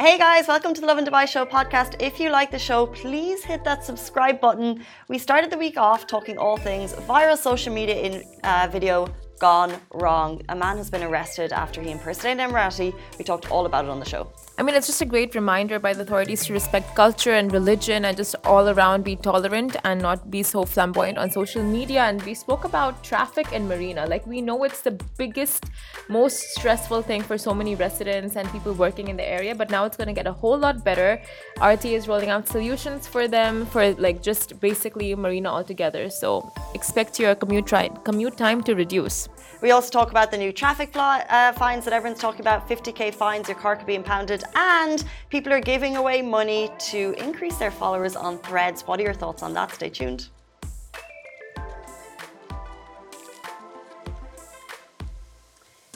Hey 0.00 0.16
guys, 0.16 0.48
welcome 0.48 0.72
to 0.72 0.80
the 0.80 0.86
Lovin 0.86 1.04
Dubai 1.04 1.26
Show 1.28 1.44
podcast. 1.44 1.94
If 2.00 2.18
you 2.18 2.30
like 2.30 2.50
the 2.50 2.58
show, 2.58 2.86
please 2.86 3.44
hit 3.44 3.64
that 3.64 3.84
subscribe 3.84 4.40
button. 4.40 4.82
We 5.08 5.18
started 5.18 5.50
the 5.50 5.58
week 5.58 5.76
off 5.76 6.06
talking 6.06 6.38
all 6.38 6.56
things 6.56 6.94
viral 6.94 7.36
social 7.36 7.74
media 7.74 7.96
in 7.96 8.24
uh, 8.42 8.66
video 8.72 9.12
gone 9.40 9.72
wrong. 9.94 10.42
A 10.50 10.54
man 10.54 10.76
has 10.76 10.90
been 10.90 11.02
arrested 11.02 11.52
after 11.52 11.80
he 11.80 11.90
impersonated 11.90 12.46
Emirati. 12.46 12.94
We 13.18 13.24
talked 13.24 13.50
all 13.50 13.66
about 13.66 13.86
it 13.86 13.90
on 13.90 13.98
the 13.98 14.04
show. 14.04 14.30
I 14.58 14.62
mean, 14.62 14.74
it's 14.74 14.86
just 14.86 15.00
a 15.00 15.06
great 15.06 15.34
reminder 15.34 15.78
by 15.78 15.94
the 15.94 16.02
authorities 16.02 16.44
to 16.44 16.52
respect 16.52 16.94
culture 16.94 17.32
and 17.32 17.50
religion 17.50 18.04
and 18.04 18.14
just 18.14 18.36
all 18.44 18.68
around 18.68 19.04
be 19.04 19.16
tolerant 19.16 19.74
and 19.84 20.02
not 20.02 20.30
be 20.30 20.42
so 20.42 20.66
flamboyant 20.66 21.16
on 21.16 21.30
social 21.30 21.62
media. 21.62 22.02
And 22.02 22.22
we 22.24 22.34
spoke 22.34 22.64
about 22.64 23.02
traffic 23.02 23.54
in 23.54 23.66
Marina. 23.66 24.04
Like, 24.04 24.26
we 24.26 24.42
know 24.42 24.62
it's 24.64 24.82
the 24.82 24.90
biggest, 25.16 25.64
most 26.10 26.40
stressful 26.56 27.00
thing 27.00 27.22
for 27.22 27.38
so 27.38 27.54
many 27.54 27.74
residents 27.74 28.36
and 28.36 28.46
people 28.52 28.74
working 28.74 29.08
in 29.08 29.16
the 29.16 29.26
area, 29.26 29.54
but 29.54 29.70
now 29.70 29.86
it's 29.86 29.96
going 29.96 30.08
to 30.08 30.18
get 30.20 30.26
a 30.26 30.32
whole 30.32 30.58
lot 30.58 30.84
better. 30.84 31.22
RT 31.64 31.86
is 31.86 32.06
rolling 32.06 32.28
out 32.28 32.46
solutions 32.46 33.06
for 33.06 33.26
them 33.26 33.64
for 33.64 33.94
like 33.94 34.22
just 34.22 34.60
basically 34.60 35.14
Marina 35.14 35.48
altogether. 35.48 36.10
So, 36.10 36.52
expect 36.74 37.18
your 37.18 37.34
commute, 37.34 37.66
tri- 37.66 37.88
commute 38.04 38.36
time 38.36 38.62
to 38.64 38.74
reduce. 38.74 39.29
We 39.62 39.70
also 39.72 39.90
talk 39.90 40.10
about 40.10 40.30
the 40.30 40.38
new 40.38 40.52
traffic 40.52 40.90
uh, 40.94 41.52
fines 41.52 41.84
that 41.84 41.92
everyone's 41.92 42.20
talking 42.20 42.40
about 42.40 42.68
50k 42.68 43.14
fines, 43.14 43.48
your 43.48 43.58
car 43.58 43.76
could 43.76 43.86
be 43.86 43.94
impounded, 43.94 44.42
and 44.54 45.04
people 45.28 45.52
are 45.52 45.60
giving 45.60 45.96
away 45.96 46.22
money 46.22 46.70
to 46.90 47.14
increase 47.18 47.56
their 47.58 47.70
followers 47.70 48.16
on 48.16 48.38
threads. 48.38 48.86
What 48.86 48.98
are 49.00 49.02
your 49.02 49.14
thoughts 49.14 49.42
on 49.42 49.52
that? 49.54 49.72
Stay 49.72 49.90
tuned. 49.90 50.28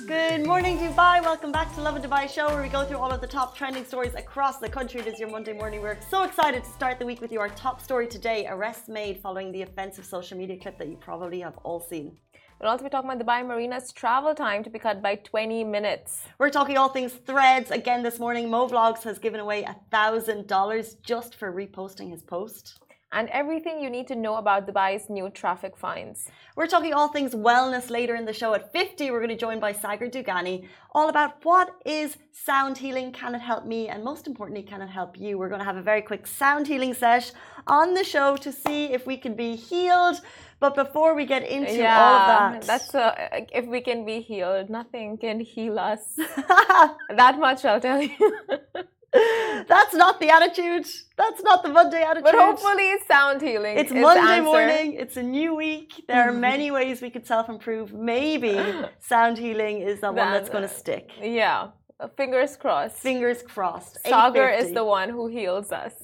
Good 0.06 0.46
morning, 0.46 0.76
Dubai. 0.76 1.22
Welcome 1.22 1.50
back 1.50 1.74
to 1.76 1.80
Lovin 1.80 2.02
Dubai 2.02 2.28
Show, 2.28 2.48
where 2.48 2.60
we 2.60 2.68
go 2.68 2.84
through 2.84 2.98
all 2.98 3.10
of 3.10 3.22
the 3.22 3.26
top 3.26 3.56
trending 3.56 3.86
stories 3.86 4.12
across 4.14 4.58
the 4.58 4.68
country. 4.68 5.00
It 5.00 5.06
is 5.06 5.18
your 5.18 5.30
Monday 5.30 5.54
morning. 5.54 5.80
We're 5.80 5.98
so 6.10 6.24
excited 6.24 6.62
to 6.62 6.70
start 6.70 6.98
the 6.98 7.06
week 7.06 7.22
with 7.22 7.32
you. 7.32 7.40
Our 7.40 7.48
top 7.48 7.80
story 7.80 8.06
today 8.06 8.46
arrests 8.46 8.86
made 8.86 9.22
following 9.22 9.50
the 9.50 9.62
offensive 9.62 10.04
social 10.04 10.36
media 10.36 10.58
clip 10.58 10.76
that 10.76 10.88
you 10.88 10.96
probably 10.96 11.40
have 11.40 11.56
all 11.64 11.80
seen. 11.80 12.18
We'll 12.64 12.70
also 12.70 12.84
be 12.84 12.88
talking 12.88 13.10
about 13.10 13.26
Dubai 13.26 13.46
Marina's 13.46 13.92
travel 13.92 14.34
time 14.34 14.64
to 14.64 14.70
be 14.70 14.78
cut 14.78 15.02
by 15.02 15.16
20 15.16 15.64
minutes. 15.64 16.22
We're 16.38 16.48
talking 16.48 16.78
all 16.78 16.88
things 16.88 17.12
threads. 17.12 17.70
Again, 17.70 18.02
this 18.02 18.18
morning, 18.18 18.48
MoVlogs 18.48 19.02
has 19.02 19.18
given 19.18 19.38
away 19.38 19.64
$1,000 19.92 20.96
just 21.02 21.34
for 21.34 21.52
reposting 21.52 22.10
his 22.10 22.22
post. 22.22 22.80
And 23.14 23.28
everything 23.30 23.80
you 23.80 23.88
need 23.88 24.08
to 24.08 24.16
know 24.16 24.34
about 24.36 24.66
Dubai's 24.66 25.08
new 25.08 25.30
traffic 25.30 25.76
fines. 25.76 26.28
We're 26.56 26.66
talking 26.66 26.92
all 26.92 27.08
things 27.08 27.32
wellness 27.32 27.88
later 27.88 28.14
in 28.16 28.24
the 28.24 28.32
show. 28.32 28.52
At 28.54 28.72
50, 28.72 29.10
we're 29.10 29.20
going 29.20 29.36
to 29.38 29.44
join 29.46 29.60
by 29.60 29.72
Sagar 29.72 30.08
Dugani, 30.08 30.66
all 30.92 31.08
about 31.08 31.44
what 31.44 31.68
is 31.86 32.16
sound 32.32 32.76
healing, 32.76 33.12
can 33.12 33.34
it 33.36 33.40
help 33.40 33.64
me, 33.64 33.88
and 33.88 34.02
most 34.02 34.26
importantly, 34.26 34.64
can 34.64 34.82
it 34.82 34.88
help 34.88 35.18
you? 35.18 35.38
We're 35.38 35.48
going 35.48 35.60
to 35.60 35.64
have 35.64 35.76
a 35.76 35.82
very 35.82 36.02
quick 36.02 36.26
sound 36.26 36.66
healing 36.66 36.92
sesh 36.92 37.30
on 37.68 37.94
the 37.94 38.04
show 38.04 38.36
to 38.36 38.50
see 38.50 38.86
if 38.86 39.06
we 39.06 39.16
can 39.16 39.34
be 39.34 39.54
healed 39.54 40.20
but 40.64 40.74
before 40.74 41.14
we 41.14 41.26
get 41.26 41.46
into 41.46 41.74
yeah, 41.74 42.00
all 42.00 42.14
of 42.14 42.26
that, 42.26 42.62
that's 42.62 42.94
uh, 42.94 43.14
if 43.52 43.66
we 43.66 43.82
can 43.82 44.06
be 44.06 44.20
healed, 44.20 44.70
nothing 44.70 45.18
can 45.18 45.40
heal 45.40 45.78
us. 45.78 46.14
that 46.16 47.36
much 47.38 47.66
I'll 47.66 47.80
tell 47.80 48.00
you. 48.00 48.16
That's 49.68 49.94
not 49.94 50.20
the 50.20 50.30
attitude. 50.30 50.86
That's 51.16 51.42
not 51.42 51.62
the 51.62 51.68
Monday 51.68 52.02
attitude. 52.02 52.24
But 52.24 52.34
hopefully, 52.34 52.88
it's 52.90 53.06
sound 53.06 53.40
healing. 53.40 53.78
It's 53.78 53.92
Monday 53.92 54.40
morning. 54.40 54.94
It's 54.94 55.16
a 55.16 55.22
new 55.22 55.54
week. 55.54 56.04
There 56.08 56.28
are 56.28 56.32
many 56.50 56.70
ways 56.70 57.00
we 57.00 57.10
could 57.10 57.26
self 57.26 57.48
improve. 57.48 57.92
Maybe 57.92 58.60
sound 58.98 59.38
healing 59.38 59.78
is 59.80 60.00
the 60.00 60.12
one 60.12 60.32
that's 60.32 60.50
going 60.50 60.66
to 60.68 60.74
stick. 60.82 61.10
Yeah. 61.22 61.68
Fingers 62.16 62.56
crossed. 62.56 62.96
Fingers 62.96 63.42
crossed. 63.42 63.98
Sagar 64.04 64.50
is 64.50 64.72
the 64.72 64.84
one 64.84 65.08
who 65.08 65.28
heals 65.28 65.70
us. 65.70 65.94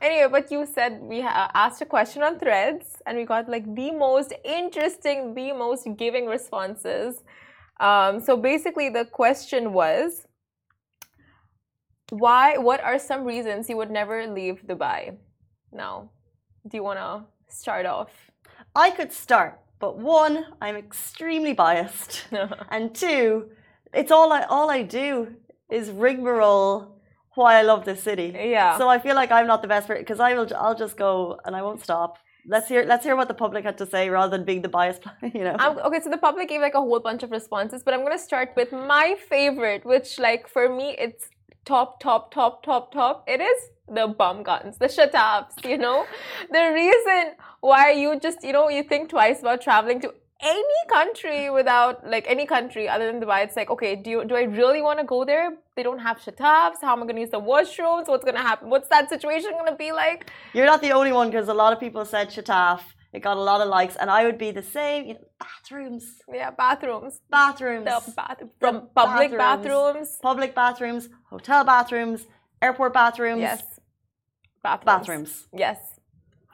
Anyway, 0.00 0.28
but 0.30 0.50
you 0.50 0.66
said 0.66 1.00
we 1.02 1.20
asked 1.20 1.82
a 1.82 1.86
question 1.86 2.22
on 2.22 2.38
threads 2.38 3.02
and 3.06 3.18
we 3.18 3.24
got 3.24 3.48
like 3.48 3.66
the 3.74 3.90
most 3.90 4.32
interesting, 4.44 5.34
the 5.34 5.52
most 5.52 5.86
giving 5.96 6.26
responses. 6.26 7.22
Um, 7.80 8.20
so 8.20 8.36
basically, 8.36 8.88
the 8.88 9.04
question 9.04 9.72
was 9.72 10.26
why, 12.10 12.58
what 12.58 12.82
are 12.82 12.98
some 12.98 13.24
reasons 13.24 13.68
you 13.68 13.76
would 13.76 13.90
never 13.90 14.26
leave 14.26 14.62
Dubai? 14.66 15.16
Now, 15.72 16.10
do 16.68 16.76
you 16.76 16.82
want 16.82 16.98
to 16.98 17.24
start 17.48 17.86
off? 17.86 18.10
I 18.74 18.90
could 18.90 19.12
start, 19.12 19.58
but 19.78 19.98
one, 19.98 20.46
I'm 20.60 20.76
extremely 20.76 21.52
biased. 21.52 22.26
and 22.70 22.94
two, 22.94 23.50
it's 23.92 24.12
all 24.12 24.32
I, 24.32 24.42
all 24.42 24.70
I 24.70 24.82
do 24.82 25.34
is 25.70 25.90
rigmarole 25.90 27.00
why 27.34 27.58
I 27.58 27.62
love 27.62 27.84
this 27.84 28.02
city. 28.02 28.34
Yeah. 28.34 28.76
So 28.78 28.88
I 28.88 28.98
feel 28.98 29.14
like 29.14 29.30
I'm 29.30 29.46
not 29.46 29.62
the 29.62 29.68
best 29.68 29.88
because 29.88 30.20
I 30.20 30.34
will. 30.34 30.48
I'll 30.56 30.74
just 30.74 30.96
go 30.96 31.38
and 31.44 31.54
I 31.56 31.62
won't 31.62 31.82
stop. 31.82 32.18
Let's 32.46 32.68
hear. 32.68 32.84
Let's 32.84 33.04
hear 33.04 33.16
what 33.16 33.28
the 33.28 33.34
public 33.34 33.64
had 33.64 33.78
to 33.78 33.86
say 33.86 34.08
rather 34.10 34.30
than 34.36 34.44
being 34.44 34.62
the 34.62 34.68
biased. 34.68 35.04
You 35.38 35.44
know. 35.44 35.56
Um, 35.58 35.78
okay, 35.86 36.00
so 36.00 36.10
the 36.10 36.18
public 36.18 36.48
gave 36.48 36.60
like 36.60 36.74
a 36.74 36.80
whole 36.80 37.00
bunch 37.00 37.22
of 37.22 37.30
responses, 37.30 37.82
but 37.84 37.94
I'm 37.94 38.02
gonna 38.02 38.18
start 38.18 38.50
with 38.56 38.72
my 38.72 39.16
favorite, 39.28 39.84
which 39.84 40.18
like 40.18 40.48
for 40.48 40.68
me 40.68 40.96
it's 40.98 41.28
top, 41.64 42.00
top, 42.00 42.32
top, 42.32 42.62
top, 42.62 42.92
top. 42.92 43.24
It 43.26 43.40
is 43.40 43.70
the 43.88 44.06
bum 44.06 44.42
guns, 44.42 44.78
the 44.78 44.86
shatabs. 44.86 45.64
You 45.68 45.78
know, 45.78 46.06
the 46.50 46.72
reason 46.74 47.34
why 47.60 47.92
you 47.92 48.18
just 48.18 48.42
you 48.42 48.52
know 48.52 48.68
you 48.68 48.82
think 48.82 49.10
twice 49.10 49.40
about 49.40 49.60
traveling 49.60 50.00
to 50.00 50.14
any 50.42 50.80
country 50.88 51.50
without 51.50 52.08
like 52.08 52.24
any 52.26 52.46
country 52.46 52.88
other 52.88 53.10
than 53.10 53.20
Dubai, 53.20 53.44
it's 53.44 53.56
like, 53.56 53.70
okay, 53.70 53.94
do 53.94 54.10
you 54.10 54.24
do 54.24 54.36
I 54.36 54.42
really 54.42 54.82
want 54.82 54.98
to 54.98 55.04
go 55.04 55.24
there? 55.24 55.56
They 55.76 55.82
don't 55.82 55.98
have 55.98 56.18
shatabs. 56.18 56.76
How 56.82 56.92
am 56.92 57.02
I 57.02 57.06
gonna 57.06 57.20
use 57.20 57.30
the 57.30 57.40
washrooms? 57.40 58.08
What's 58.08 58.24
gonna 58.24 58.40
happen? 58.40 58.70
What's 58.70 58.88
that 58.88 59.08
situation 59.10 59.52
gonna 59.52 59.76
be 59.76 59.92
like? 59.92 60.30
You're 60.54 60.66
not 60.66 60.80
the 60.80 60.92
only 60.92 61.12
one 61.12 61.30
because 61.30 61.48
a 61.48 61.54
lot 61.54 61.72
of 61.72 61.80
people 61.80 62.04
said 62.04 62.30
shataf. 62.30 62.80
It 63.12 63.20
got 63.20 63.36
a 63.36 63.40
lot 63.40 63.60
of 63.60 63.68
likes, 63.68 63.96
and 63.96 64.08
I 64.08 64.24
would 64.24 64.38
be 64.38 64.50
the 64.52 64.62
same. 64.62 65.06
You 65.06 65.14
know, 65.14 65.26
bathrooms. 65.40 66.04
Yeah, 66.32 66.50
bathrooms. 66.50 67.20
Bathrooms. 67.30 67.84
The 67.84 68.12
bath- 68.12 68.42
from 68.60 68.74
the 68.74 68.80
public 68.94 69.36
bathrooms, 69.36 69.66
bathrooms, 69.66 70.18
Public 70.22 70.54
bathrooms, 70.54 71.08
hotel 71.28 71.64
bathrooms, 71.64 72.26
airport 72.62 72.92
bathrooms. 72.92 73.40
Yes. 73.40 73.62
Bathrooms. 74.62 74.84
Bathrooms. 74.84 75.48
Yes. 75.52 75.78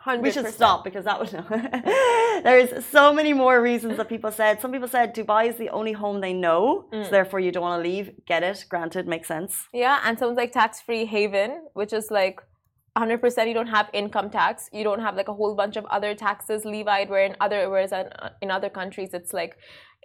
100%. 0.06 0.22
We 0.22 0.31
should 0.31 0.47
stop 0.47 0.84
because 0.84 1.05
that 1.05 1.19
was 1.19 1.33
there's 2.45 2.87
so 2.87 3.12
many 3.12 3.33
more 3.33 3.61
reasons 3.61 3.97
that 3.97 4.09
people 4.09 4.31
said. 4.31 4.61
Some 4.61 4.71
people 4.71 4.89
said 4.89 5.15
Dubai 5.15 5.49
is 5.49 5.56
the 5.56 5.71
only 5.71 5.93
home 5.93 6.21
they 6.21 6.33
know, 6.33 6.87
mm. 6.93 7.05
so 7.05 7.11
therefore 7.11 7.41
you 7.41 7.50
don't 7.50 7.62
want 7.62 7.83
to 7.83 7.89
leave. 7.89 8.12
Get 8.25 8.45
it? 8.45 8.65
Granted, 8.69 9.09
makes 9.09 9.27
sense. 9.27 9.66
Yeah, 9.72 10.00
and 10.05 10.16
someone's 10.19 10.37
like 10.37 10.53
tax-free 10.53 11.06
haven, 11.06 11.66
which 11.75 11.93
is 11.93 12.11
like 12.11 12.41
100% 12.97 13.49
you 13.49 13.55
don't 13.55 13.67
have 13.67 13.89
income 13.93 14.31
tax. 14.31 14.71
You 14.73 14.84
don't 14.84 15.01
have 15.01 15.17
like 15.17 15.29
a 15.29 15.34
whole 15.34 15.55
bunch 15.55 15.77
of 15.77 15.84
other 15.87 16.15
taxes 16.15 16.65
levied, 16.65 17.11
where 17.11 17.25
in 17.25 17.37
other 17.41 17.69
whereas 17.69 17.93
in 18.41 18.51
other 18.51 18.71
countries 18.71 19.11
it's 19.12 19.33
like 19.33 19.59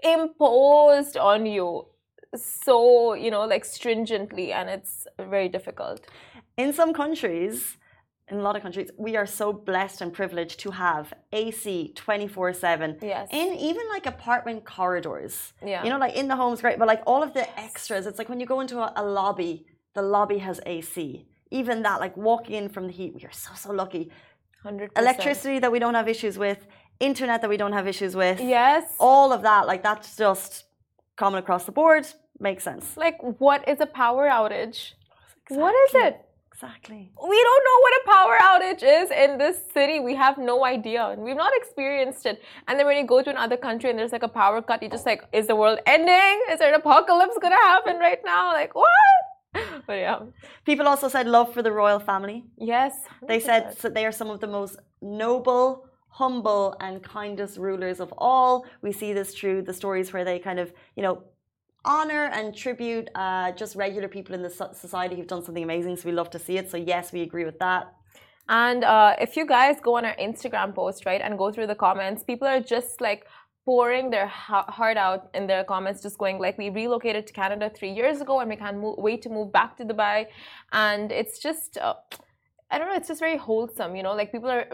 imposed 0.03 1.15
on 1.17 1.45
you 1.45 1.87
so 2.35 3.13
you 3.13 3.31
know 3.31 3.45
like 3.45 3.65
stringently, 3.65 4.51
and 4.51 4.69
it's 4.69 5.07
very 5.17 5.49
difficult. 5.49 6.05
In 6.57 6.73
some 6.73 6.93
countries 6.93 7.77
in 8.31 8.37
a 8.37 8.41
lot 8.41 8.55
of 8.55 8.61
countries, 8.61 8.89
we 8.97 9.17
are 9.17 9.25
so 9.25 9.51
blessed 9.51 10.01
and 10.01 10.13
privileged 10.13 10.59
to 10.61 10.71
have 10.71 11.13
AC 11.33 11.93
24 11.95 12.53
7. 12.53 12.97
Yes. 13.01 13.27
In 13.31 13.53
even 13.55 13.87
like 13.89 14.05
apartment 14.05 14.63
corridors. 14.63 15.53
Yeah. 15.65 15.83
You 15.83 15.89
know, 15.89 15.97
like 15.97 16.15
in 16.15 16.29
the 16.29 16.35
home's 16.37 16.61
great, 16.61 16.79
but 16.79 16.87
like 16.87 17.03
all 17.05 17.21
of 17.21 17.33
the 17.33 17.45
extras, 17.59 18.07
it's 18.07 18.17
like 18.17 18.29
when 18.29 18.39
you 18.39 18.45
go 18.45 18.61
into 18.61 18.79
a, 18.79 18.93
a 18.95 19.03
lobby, 19.03 19.65
the 19.93 20.01
lobby 20.01 20.37
has 20.37 20.61
AC. 20.65 21.27
Even 21.51 21.83
that, 21.83 21.99
like 21.99 22.15
walking 22.17 22.55
in 22.55 22.69
from 22.69 22.87
the 22.87 22.93
heat, 22.93 23.13
we 23.13 23.23
are 23.23 23.31
so, 23.31 23.51
so 23.55 23.71
lucky. 23.71 24.09
100%. 24.65 24.97
Electricity 24.97 25.59
that 25.59 25.71
we 25.71 25.79
don't 25.79 25.95
have 25.95 26.07
issues 26.07 26.37
with, 26.37 26.65
internet 26.99 27.41
that 27.41 27.49
we 27.49 27.57
don't 27.57 27.73
have 27.73 27.87
issues 27.87 28.15
with. 28.15 28.39
Yes. 28.39 28.83
All 28.99 29.33
of 29.33 29.41
that, 29.41 29.67
like 29.67 29.83
that's 29.83 30.15
just 30.15 30.65
common 31.15 31.39
across 31.39 31.65
the 31.65 31.71
board. 31.71 32.07
Makes 32.39 32.63
sense. 32.63 32.97
Like, 32.97 33.17
what 33.39 33.67
is 33.67 33.79
a 33.81 33.85
power 33.85 34.27
outage? 34.27 34.93
Exactly. 35.43 35.57
What 35.57 35.75
is 35.85 35.95
it? 35.95 36.25
Exactly. 36.53 37.11
We 37.33 37.43
don't 37.47 37.63
know 37.67 37.79
what 37.83 37.93
a 38.01 38.03
power 38.15 38.37
outage 38.49 38.83
is 38.83 39.09
in 39.11 39.37
this 39.39 39.57
city. 39.73 39.99
We 39.99 40.15
have 40.15 40.37
no 40.37 40.63
idea. 40.63 41.07
And 41.09 41.21
we've 41.21 41.35
not 41.35 41.53
experienced 41.55 42.25
it. 42.25 42.41
And 42.67 42.77
then 42.77 42.85
when 42.85 42.97
you 42.97 43.05
go 43.05 43.21
to 43.21 43.29
another 43.29 43.57
country 43.57 43.89
and 43.89 43.97
there's 43.97 44.11
like 44.11 44.23
a 44.23 44.27
power 44.27 44.61
cut, 44.61 44.81
you're 44.81 44.91
just 44.91 45.05
like, 45.05 45.23
is 45.33 45.47
the 45.47 45.55
world 45.55 45.79
ending? 45.87 46.41
Is 46.51 46.59
there 46.59 46.69
an 46.69 46.79
apocalypse 46.79 47.37
gonna 47.41 47.55
happen 47.55 47.97
right 47.97 48.19
now? 48.23 48.53
Like, 48.53 48.75
what? 48.75 48.87
But 49.87 49.93
yeah. 49.93 50.19
People 50.65 50.87
also 50.87 51.07
said 51.07 51.27
love 51.27 51.53
for 51.53 51.61
the 51.61 51.71
royal 51.71 51.99
family. 51.99 52.43
Yes. 52.57 52.93
100%. 53.23 53.27
They 53.27 53.39
said 53.39 53.93
they 53.95 54.05
are 54.05 54.11
some 54.11 54.29
of 54.29 54.39
the 54.39 54.47
most 54.47 54.77
noble, 55.01 55.85
humble, 56.09 56.75
and 56.79 57.01
kindest 57.03 57.57
rulers 57.57 57.99
of 57.99 58.13
all. 58.17 58.65
We 58.81 58.91
see 58.91 59.13
this 59.13 59.33
through 59.35 59.63
the 59.63 59.73
stories 59.73 60.13
where 60.13 60.23
they 60.23 60.39
kind 60.39 60.59
of, 60.59 60.73
you 60.95 61.03
know, 61.03 61.23
honor 61.83 62.25
and 62.33 62.55
tribute 62.55 63.09
uh, 63.15 63.51
just 63.53 63.75
regular 63.75 64.07
people 64.07 64.35
in 64.35 64.43
the 64.43 64.49
society 64.49 65.15
who've 65.15 65.27
done 65.27 65.43
something 65.43 65.63
amazing. 65.63 65.95
So 65.97 66.09
we 66.09 66.11
love 66.11 66.29
to 66.31 66.39
see 66.39 66.57
it. 66.57 66.69
So 66.69 66.77
yes, 66.77 67.11
we 67.11 67.21
agree 67.21 67.45
with 67.45 67.59
that. 67.59 67.91
And 68.49 68.83
uh, 68.83 69.15
if 69.19 69.37
you 69.37 69.45
guys 69.45 69.77
go 69.81 69.97
on 69.97 70.05
our 70.05 70.15
Instagram 70.17 70.75
post, 70.75 71.05
right, 71.05 71.21
and 71.21 71.37
go 71.37 71.51
through 71.51 71.67
the 71.67 71.75
comments, 71.75 72.23
people 72.23 72.47
are 72.47 72.59
just 72.59 72.99
like 72.99 73.25
pouring 73.65 74.09
their 74.09 74.27
heart 74.27 74.97
out 74.97 75.29
in 75.33 75.47
their 75.47 75.63
comments, 75.63 76.01
just 76.01 76.17
going 76.17 76.39
like, 76.39 76.57
"We 76.57 76.69
relocated 76.69 77.27
to 77.27 77.33
Canada 77.33 77.69
three 77.69 77.91
years 77.91 78.21
ago, 78.21 78.39
and 78.39 78.49
we 78.49 78.55
can't 78.55 78.81
wait 79.07 79.21
to 79.23 79.29
move 79.29 79.51
back 79.51 79.77
to 79.77 79.85
Dubai," 79.85 80.27
and 80.71 81.11
it's 81.11 81.39
just. 81.39 81.77
Uh, 81.77 81.95
I 82.73 82.77
don't 82.77 82.87
know, 82.87 82.95
it's 82.95 83.09
just 83.09 83.19
very 83.19 83.35
wholesome, 83.35 83.97
you 83.97 84.03
know, 84.03 84.13
like 84.13 84.31
people 84.31 84.49
are 84.49 84.65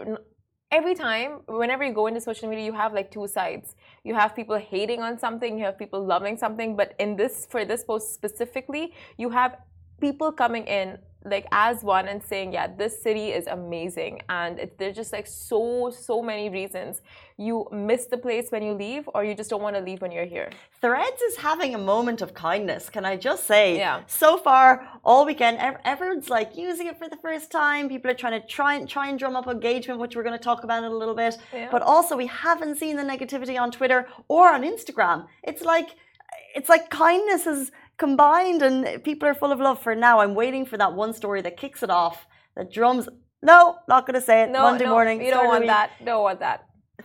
every 0.70 0.94
time 0.94 1.40
whenever 1.48 1.82
you 1.84 1.92
go 1.92 2.06
into 2.06 2.20
social 2.20 2.48
media 2.48 2.64
you 2.64 2.72
have 2.72 2.92
like 2.92 3.10
two 3.10 3.26
sides 3.26 3.74
you 4.04 4.14
have 4.14 4.36
people 4.36 4.56
hating 4.56 5.00
on 5.00 5.18
something 5.18 5.58
you 5.58 5.64
have 5.64 5.78
people 5.78 6.04
loving 6.04 6.36
something 6.36 6.76
but 6.76 6.94
in 6.98 7.16
this 7.16 7.46
for 7.50 7.64
this 7.64 7.84
post 7.84 8.12
specifically 8.12 8.92
you 9.16 9.30
have 9.30 9.56
people 10.00 10.32
coming 10.32 10.66
in 10.66 10.98
like 11.24 11.46
as 11.50 11.82
one 11.82 12.06
and 12.06 12.22
saying 12.22 12.52
yeah 12.52 12.68
this 12.68 13.02
city 13.02 13.30
is 13.30 13.46
amazing. 13.48 14.22
And 14.28 14.58
it, 14.58 14.78
there's 14.78 14.96
just 14.96 15.12
like 15.12 15.26
so 15.26 15.90
so 15.90 16.22
many 16.22 16.48
reasons. 16.48 17.02
You 17.36 17.68
miss 17.72 18.06
the 18.06 18.18
place 18.18 18.50
when 18.50 18.62
you 18.62 18.72
leave 18.72 19.08
or 19.14 19.24
you 19.24 19.34
just 19.34 19.50
don't 19.50 19.62
want 19.62 19.76
to 19.76 19.82
leave 19.82 20.00
when 20.00 20.10
you're 20.12 20.24
here? 20.24 20.50
Threads 20.80 21.20
is 21.22 21.36
having 21.36 21.74
a 21.74 21.78
moment 21.78 22.22
of 22.22 22.34
kindness 22.34 22.88
can 22.88 23.04
i 23.04 23.16
just 23.16 23.46
say? 23.46 23.76
Yeah. 23.76 24.02
So 24.06 24.36
far 24.36 24.86
all 25.04 25.26
weekend 25.26 25.58
everyone's 25.84 26.30
like 26.30 26.56
using 26.56 26.86
it 26.86 26.98
for 26.98 27.08
the 27.08 27.16
first 27.16 27.50
time. 27.50 27.88
People 27.88 28.10
are 28.10 28.14
trying 28.14 28.40
to 28.40 28.46
try 28.46 28.74
and 28.74 28.88
try 28.88 29.08
and 29.08 29.18
drum 29.18 29.34
up 29.36 29.48
engagement 29.48 30.00
which 30.00 30.14
we're 30.14 30.22
going 30.22 30.38
to 30.38 30.44
talk 30.44 30.62
about 30.64 30.78
in 30.84 30.90
a 30.90 30.94
little 30.94 31.14
bit. 31.14 31.36
Yeah. 31.52 31.68
but 31.70 31.82
also 31.82 32.16
we 32.16 32.26
haven't 32.26 32.76
seen 32.76 32.96
the 32.96 33.02
negativity 33.02 33.60
on 33.60 33.70
twitter 33.70 34.06
or 34.28 34.52
on 34.52 34.62
instagram. 34.62 35.26
It's 35.42 35.62
like 35.62 35.90
it's 36.54 36.68
like 36.68 36.90
kindness 36.90 37.46
is 37.46 37.70
combined 37.98 38.62
and 38.62 39.02
people 39.04 39.28
are 39.28 39.34
full 39.34 39.52
of 39.52 39.60
love 39.60 39.82
for 39.82 39.94
now. 39.94 40.20
I'm 40.20 40.34
waiting 40.34 40.64
for 40.64 40.76
that 40.78 40.94
one 40.94 41.12
story 41.12 41.42
that 41.42 41.56
kicks 41.56 41.82
it 41.82 41.90
off, 41.90 42.26
that 42.56 42.72
drums. 42.72 43.08
No, 43.42 43.78
not 43.88 44.06
going 44.06 44.14
to 44.14 44.20
say 44.20 44.42
it. 44.42 44.50
No, 44.50 44.62
Monday 44.62 44.84
no, 44.84 44.90
morning. 44.90 45.20
You 45.20 45.30
don't 45.30 45.46
want 45.46 45.66
that. 45.66 45.90
Don't 46.04 46.22
want 46.22 46.40
that. 46.40 46.64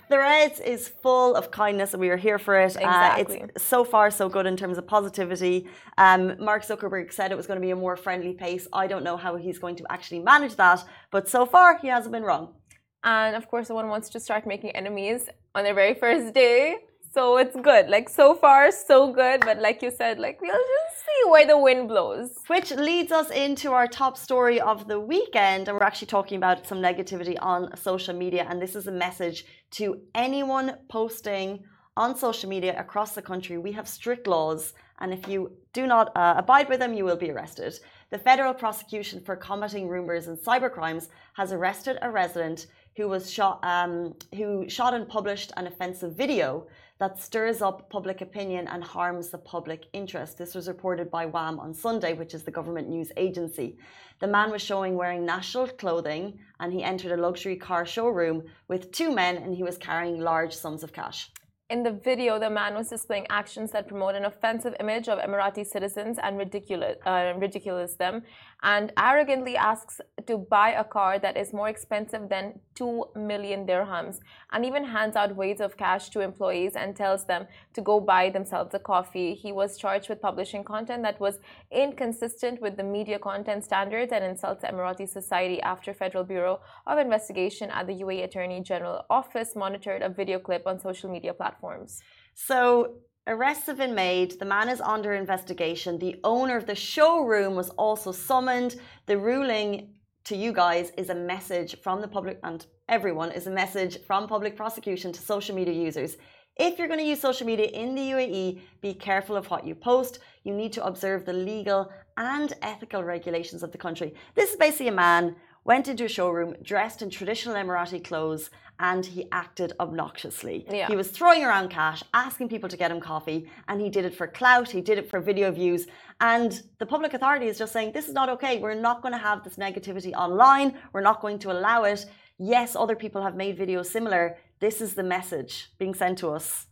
Threads 0.09 0.59
is 0.59 0.87
full 0.87 1.35
of 1.35 1.51
kindness 1.51 1.93
and 1.93 2.01
we 2.01 2.09
are 2.09 2.17
here 2.17 2.39
for 2.39 2.59
it. 2.59 2.75
Exactly. 2.75 3.41
Uh, 3.41 3.45
it's 3.45 3.63
so 3.63 3.83
far 3.83 4.09
so 4.09 4.27
good 4.27 4.47
in 4.47 4.57
terms 4.57 4.77
of 4.79 4.87
positivity. 4.87 5.67
Um, 5.97 6.35
Mark 6.39 6.63
Zuckerberg 6.65 7.13
said 7.13 7.31
it 7.31 7.37
was 7.37 7.45
going 7.45 7.59
to 7.59 7.65
be 7.65 7.71
a 7.71 7.75
more 7.75 7.95
friendly 7.95 8.33
pace. 8.33 8.67
I 8.73 8.87
don't 8.87 9.03
know 9.03 9.17
how 9.17 9.35
he's 9.35 9.59
going 9.59 9.75
to 9.77 9.85
actually 9.91 10.19
manage 10.19 10.55
that, 10.55 10.83
but 11.11 11.29
so 11.29 11.45
far 11.45 11.77
he 11.77 11.87
hasn't 11.89 12.11
been 12.11 12.23
wrong. 12.23 12.55
And 13.03 13.35
of 13.35 13.47
course, 13.47 13.67
someone 13.67 13.87
wants 13.89 14.09
to 14.11 14.19
start 14.19 14.47
making 14.47 14.71
enemies 14.71 15.29
on 15.53 15.63
their 15.63 15.73
very 15.73 15.93
first 15.93 16.33
day. 16.33 16.77
So 17.13 17.37
it's 17.37 17.55
good. 17.55 17.89
Like 17.89 18.09
so 18.09 18.33
far, 18.33 18.71
so 18.71 19.13
good. 19.13 19.41
But 19.41 19.59
like 19.59 19.83
you 19.83 19.91
said, 19.91 20.17
like 20.19 20.41
we'll 20.41 20.51
just 20.51 21.05
see 21.05 21.29
where 21.29 21.45
the 21.45 21.59
wind 21.59 21.87
blows. 21.87 22.31
Which 22.47 22.71
leads 22.71 23.11
us 23.11 23.29
into 23.29 23.71
our 23.71 23.87
top 23.87 24.17
story 24.17 24.59
of 24.59 24.87
the 24.87 24.99
weekend. 24.99 25.67
And 25.67 25.77
we're 25.77 25.83
actually 25.83 26.07
talking 26.07 26.37
about 26.37 26.65
some 26.65 26.79
negativity 26.79 27.37
on 27.39 27.77
social 27.77 28.15
media. 28.15 28.47
And 28.49 28.59
this 28.59 28.75
is 28.75 28.87
a 28.87 28.91
message 28.91 29.45
to 29.71 30.01
anyone 30.15 30.77
posting 30.89 31.63
on 31.95 32.17
social 32.17 32.49
media 32.49 32.79
across 32.79 33.13
the 33.13 33.21
country. 33.21 33.59
We 33.59 33.73
have 33.73 33.87
strict 33.87 34.25
laws. 34.25 34.73
And 34.99 35.13
if 35.13 35.27
you 35.27 35.51
do 35.71 35.85
not 35.85 36.11
uh, 36.15 36.33
abide 36.37 36.67
by 36.67 36.77
them, 36.77 36.95
you 36.95 37.05
will 37.05 37.15
be 37.15 37.29
arrested. 37.29 37.75
The 38.09 38.17
federal 38.17 38.55
prosecution 38.55 39.21
for 39.21 39.35
combating 39.35 39.87
rumors 39.87 40.27
and 40.27 40.37
cybercrimes 40.37 41.09
has 41.35 41.51
arrested 41.51 41.99
a 42.01 42.09
resident 42.09 42.65
who 42.95 43.07
was 43.07 43.31
shot, 43.31 43.59
um, 43.63 44.13
who 44.35 44.69
shot 44.69 44.93
and 44.93 45.07
published 45.07 45.51
an 45.57 45.67
offensive 45.67 46.15
video 46.15 46.67
that 46.99 47.19
stirs 47.19 47.61
up 47.61 47.89
public 47.89 48.21
opinion 48.21 48.67
and 48.67 48.83
harms 48.83 49.29
the 49.29 49.37
public 49.37 49.87
interest. 49.93 50.37
This 50.37 50.55
was 50.55 50.67
reported 50.67 51.09
by 51.09 51.25
WAM 51.25 51.59
on 51.59 51.73
Sunday, 51.73 52.13
which 52.13 52.33
is 52.33 52.43
the 52.43 52.51
government 52.51 52.87
news 52.87 53.11
agency. 53.17 53.77
The 54.19 54.27
man 54.27 54.51
was 54.51 54.61
showing 54.61 54.95
wearing 54.95 55.25
national 55.25 55.67
clothing 55.67 56.39
and 56.59 56.71
he 56.71 56.83
entered 56.83 57.11
a 57.11 57.21
luxury 57.21 57.55
car 57.55 57.85
showroom 57.85 58.43
with 58.67 58.91
two 58.91 59.13
men 59.13 59.37
and 59.37 59.55
he 59.55 59.63
was 59.63 59.77
carrying 59.77 60.19
large 60.19 60.53
sums 60.53 60.83
of 60.83 60.93
cash. 60.93 61.29
In 61.73 61.81
the 61.81 61.91
video, 61.91 62.37
the 62.37 62.51
man 62.51 62.75
was 62.75 62.89
displaying 62.89 63.25
actions 63.31 63.71
that 63.71 63.87
promote 63.87 64.13
an 64.13 64.25
offensive 64.25 64.75
image 64.79 65.07
of 65.09 65.17
Emirati 65.17 65.65
citizens 65.65 66.19
and 66.21 66.37
ridiculous, 66.37 66.97
uh, 67.03 67.33
ridiculous 67.35 67.95
them, 67.95 68.21
and 68.61 68.93
arrogantly 68.95 69.57
asks 69.57 69.99
to 70.27 70.37
buy 70.37 70.69
a 70.69 70.83
car 70.83 71.17
that 71.17 71.35
is 71.35 71.51
more 71.51 71.69
expensive 71.69 72.29
than 72.29 72.59
2 72.75 73.05
million 73.15 73.65
dirhams, 73.65 74.19
and 74.51 74.63
even 74.63 74.83
hands 74.83 75.15
out 75.15 75.35
weights 75.35 75.61
of 75.61 75.75
cash 75.75 76.09
to 76.09 76.19
employees 76.19 76.73
and 76.75 76.95
tells 76.95 77.25
them 77.25 77.47
to 77.73 77.81
go 77.81 77.99
buy 77.99 78.29
themselves 78.29 78.75
a 78.75 78.79
coffee. 78.79 79.33
He 79.33 79.51
was 79.51 79.75
charged 79.75 80.09
with 80.09 80.21
publishing 80.21 80.63
content 80.63 81.01
that 81.01 81.19
was 81.19 81.39
inconsistent 81.71 82.61
with 82.61 82.77
the 82.77 82.83
media 82.83 83.17
content 83.17 83.63
standards 83.63 84.11
and 84.13 84.23
insults 84.23 84.63
Emirati 84.63 85.09
society 85.09 85.59
after 85.63 85.91
Federal 85.91 86.23
Bureau 86.23 86.59
of 86.85 86.99
Investigation 86.99 87.71
at 87.71 87.87
the 87.87 87.93
UAE 88.03 88.25
Attorney 88.25 88.61
General 88.61 89.05
Office 89.09 89.55
monitored 89.55 90.03
a 90.03 90.09
video 90.09 90.37
clip 90.37 90.67
on 90.67 90.79
social 90.79 91.09
media 91.09 91.33
platforms 91.33 91.62
platforms. 91.63 92.01
So 92.35 92.95
arrests 93.27 93.67
have 93.67 93.77
been 93.77 93.95
made. 93.95 94.39
The 94.39 94.45
man 94.45 94.69
is 94.69 94.81
under 94.81 95.13
investigation. 95.13 95.99
The 95.99 96.19
owner 96.23 96.57
of 96.57 96.65
the 96.65 96.75
showroom 96.75 97.55
was 97.55 97.69
also 97.71 98.11
summoned. 98.11 98.75
The 99.05 99.17
ruling 99.17 99.93
to 100.25 100.35
you 100.35 100.51
guys 100.53 100.91
is 100.97 101.09
a 101.09 101.15
message 101.15 101.71
from 101.81 102.01
the 102.01 102.07
public 102.07 102.39
and 102.43 102.65
everyone 102.87 103.31
is 103.31 103.47
a 103.47 103.51
message 103.51 103.97
from 104.07 104.27
public 104.27 104.55
prosecution 104.55 105.11
to 105.13 105.21
social 105.21 105.55
media 105.55 105.73
users. 105.73 106.17
If 106.55 106.77
you're 106.77 106.87
going 106.87 106.99
to 106.99 107.11
use 107.13 107.19
social 107.19 107.47
media 107.47 107.65
in 107.65 107.95
the 107.95 108.07
UAE, 108.13 108.61
be 108.81 108.93
careful 108.93 109.35
of 109.35 109.49
what 109.49 109.65
you 109.65 109.75
post. 109.75 110.19
You 110.43 110.53
need 110.53 110.73
to 110.73 110.85
observe 110.85 111.25
the 111.25 111.33
legal 111.33 111.89
and 112.15 112.53
ethical 112.61 113.03
regulations 113.03 113.63
of 113.63 113.71
the 113.71 113.83
country. 113.85 114.13
This 114.35 114.51
is 114.51 114.57
basically 114.57 114.89
a 114.89 115.01
man 115.09 115.35
went 115.65 115.87
into 115.87 116.05
a 116.05 116.15
showroom 116.17 116.55
dressed 116.61 117.01
in 117.01 117.09
traditional 117.09 117.55
Emirati 117.55 118.03
clothes 118.03 118.49
and 118.83 119.05
he 119.05 119.25
acted 119.31 119.71
obnoxiously. 119.79 120.65
Yeah. 120.69 120.87
He 120.87 120.97
was 120.97 121.07
throwing 121.09 121.41
around 121.45 121.69
cash, 121.69 122.03
asking 122.13 122.49
people 122.49 122.67
to 122.67 122.75
get 122.75 122.91
him 122.91 122.99
coffee, 122.99 123.49
and 123.69 123.79
he 123.79 123.89
did 123.89 124.03
it 124.03 124.13
for 124.13 124.27
clout, 124.27 124.69
he 124.69 124.81
did 124.81 124.97
it 124.97 125.09
for 125.09 125.21
video 125.21 125.51
views. 125.51 125.87
And 126.19 126.61
the 126.79 126.85
public 126.85 127.13
authority 127.13 127.47
is 127.47 127.57
just 127.57 127.71
saying, 127.71 127.93
this 127.93 128.09
is 128.09 128.13
not 128.13 128.27
okay. 128.35 128.59
We're 128.59 128.73
not 128.89 129.01
going 129.01 129.13
to 129.13 129.17
have 129.29 129.41
this 129.41 129.55
negativity 129.55 130.11
online. 130.11 130.75
We're 130.91 131.07
not 131.09 131.21
going 131.21 131.39
to 131.39 131.51
allow 131.51 131.85
it. 131.85 132.05
Yes, 132.37 132.75
other 132.75 132.97
people 132.97 133.23
have 133.23 133.37
made 133.37 133.57
videos 133.57 133.85
similar. 133.85 134.37
This 134.59 134.81
is 134.81 134.95
the 134.95 135.03
message 135.03 135.69
being 135.79 135.93
sent 135.93 136.17
to 136.17 136.31
us. 136.31 136.67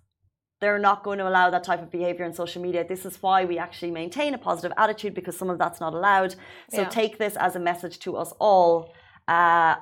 They're 0.60 0.80
not 0.80 1.04
going 1.06 1.20
to 1.20 1.28
allow 1.30 1.50
that 1.50 1.64
type 1.64 1.82
of 1.82 1.90
behavior 1.90 2.26
in 2.26 2.34
social 2.34 2.62
media. 2.62 2.86
This 2.86 3.06
is 3.06 3.24
why 3.24 3.46
we 3.46 3.58
actually 3.58 3.92
maintain 3.92 4.34
a 4.34 4.38
positive 4.38 4.74
attitude 4.76 5.14
because 5.14 5.38
some 5.38 5.50
of 5.50 5.58
that's 5.58 5.80
not 5.80 5.94
allowed. 5.94 6.36
So 6.70 6.82
Yeah. 6.82 6.90
take 6.90 7.18
this 7.18 7.38
as 7.38 7.56
a 7.56 7.60
message 7.60 8.00
to 8.00 8.18
us 8.18 8.34
all. 8.38 8.94
Uh, 9.30 9.76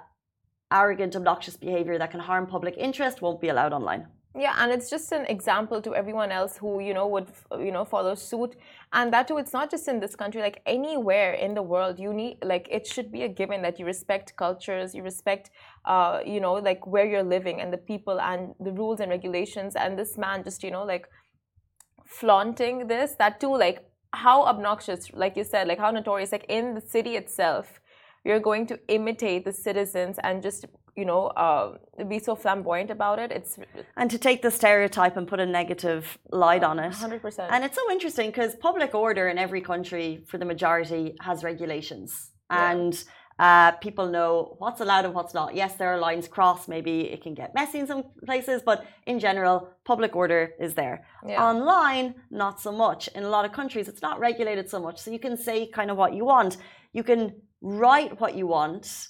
arrogant, 0.71 1.15
obnoxious 1.15 1.57
behavior 1.57 1.97
that 1.97 2.11
can 2.11 2.19
harm 2.19 2.47
public 2.47 2.75
interest 2.77 3.21
won't 3.21 3.41
be 3.41 3.49
allowed 3.49 3.73
online. 3.73 4.07
Yeah, 4.35 4.55
and 4.59 4.71
it's 4.71 4.91
just 4.91 5.11
an 5.11 5.25
example 5.25 5.81
to 5.81 5.95
everyone 5.95 6.31
else 6.31 6.55
who 6.55 6.79
you 6.79 6.93
know 6.93 7.07
would 7.07 7.31
you 7.57 7.71
know 7.71 7.83
follow 7.83 8.13
suit, 8.13 8.55
and 8.93 9.11
that 9.11 9.27
too. 9.27 9.37
It's 9.37 9.53
not 9.53 9.71
just 9.71 9.87
in 9.87 9.99
this 9.99 10.15
country; 10.15 10.39
like 10.39 10.61
anywhere 10.67 11.33
in 11.33 11.55
the 11.55 11.63
world, 11.63 11.99
you 11.99 12.13
need 12.13 12.37
like 12.43 12.67
it 12.69 12.85
should 12.85 13.11
be 13.11 13.23
a 13.23 13.27
given 13.27 13.63
that 13.63 13.79
you 13.79 13.85
respect 13.87 14.35
cultures, 14.35 14.93
you 14.93 15.01
respect, 15.01 15.49
uh, 15.85 16.19
you 16.23 16.39
know, 16.39 16.53
like 16.53 16.85
where 16.85 17.05
you're 17.05 17.23
living 17.23 17.59
and 17.59 17.73
the 17.73 17.77
people 17.77 18.21
and 18.21 18.53
the 18.59 18.71
rules 18.71 18.99
and 18.99 19.09
regulations. 19.09 19.75
And 19.75 19.97
this 19.97 20.15
man 20.15 20.43
just 20.43 20.63
you 20.63 20.69
know 20.69 20.83
like 20.83 21.09
flaunting 22.05 22.87
this, 22.87 23.15
that 23.17 23.39
too, 23.39 23.55
like 23.57 23.89
how 24.13 24.43
obnoxious, 24.45 25.11
like 25.13 25.35
you 25.37 25.43
said, 25.43 25.67
like 25.67 25.79
how 25.79 25.91
notorious, 25.91 26.31
like 26.31 26.45
in 26.49 26.75
the 26.75 26.81
city 26.81 27.15
itself, 27.15 27.78
you're 28.25 28.39
going 28.39 28.65
to 28.67 28.79
imitate 28.87 29.45
the 29.45 29.53
citizens 29.53 30.17
and 30.23 30.41
just 30.43 30.65
you 30.95 31.05
know 31.05 31.27
uh, 31.27 31.77
be 32.07 32.19
so 32.19 32.35
flamboyant 32.35 32.91
about 32.91 33.19
it 33.19 33.31
it's 33.31 33.57
And 33.97 34.09
to 34.11 34.17
take 34.17 34.41
the 34.41 34.51
stereotype 34.51 35.15
and 35.17 35.27
put 35.27 35.39
a 35.39 35.45
negative 35.45 36.17
light 36.31 36.63
on 36.63 36.79
it. 36.79 36.93
100% 36.93 37.47
And 37.51 37.63
it's 37.63 37.75
so 37.75 37.91
interesting 37.91 38.29
because 38.29 38.55
public 38.55 38.93
order 38.95 39.27
in 39.29 39.37
every 39.37 39.61
country, 39.61 40.23
for 40.27 40.37
the 40.37 40.45
majority, 40.45 41.15
has 41.21 41.43
regulations. 41.43 42.31
Yeah. 42.51 42.71
And 42.71 43.03
uh, 43.39 43.71
people 43.73 44.07
know 44.07 44.55
what's 44.57 44.81
allowed 44.81 45.05
and 45.05 45.13
what's 45.13 45.33
not. 45.33 45.55
Yes, 45.55 45.75
there 45.75 45.89
are 45.93 45.97
lines 45.97 46.27
crossed. 46.27 46.67
Maybe 46.67 47.01
it 47.01 47.21
can 47.23 47.33
get 47.33 47.55
messy 47.55 47.79
in 47.79 47.87
some 47.87 48.03
places, 48.25 48.61
but 48.65 48.85
in 49.05 49.17
general, 49.19 49.69
public 49.85 50.15
order 50.15 50.51
is 50.59 50.73
there. 50.73 51.05
Yeah. 51.25 51.41
Online, 51.41 52.15
not 52.29 52.59
so 52.59 52.71
much. 52.71 53.07
In 53.09 53.23
a 53.23 53.29
lot 53.29 53.45
of 53.45 53.53
countries, 53.53 53.87
it's 53.87 54.01
not 54.01 54.19
regulated 54.19 54.69
so 54.69 54.79
much. 54.79 54.97
So 54.99 55.09
you 55.11 55.19
can 55.19 55.37
say 55.37 55.67
kind 55.67 55.89
of 55.89 55.95
what 55.95 56.13
you 56.13 56.25
want. 56.25 56.57
You 56.91 57.03
can 57.03 57.41
write 57.61 58.19
what 58.19 58.35
you 58.35 58.47
want 58.47 59.09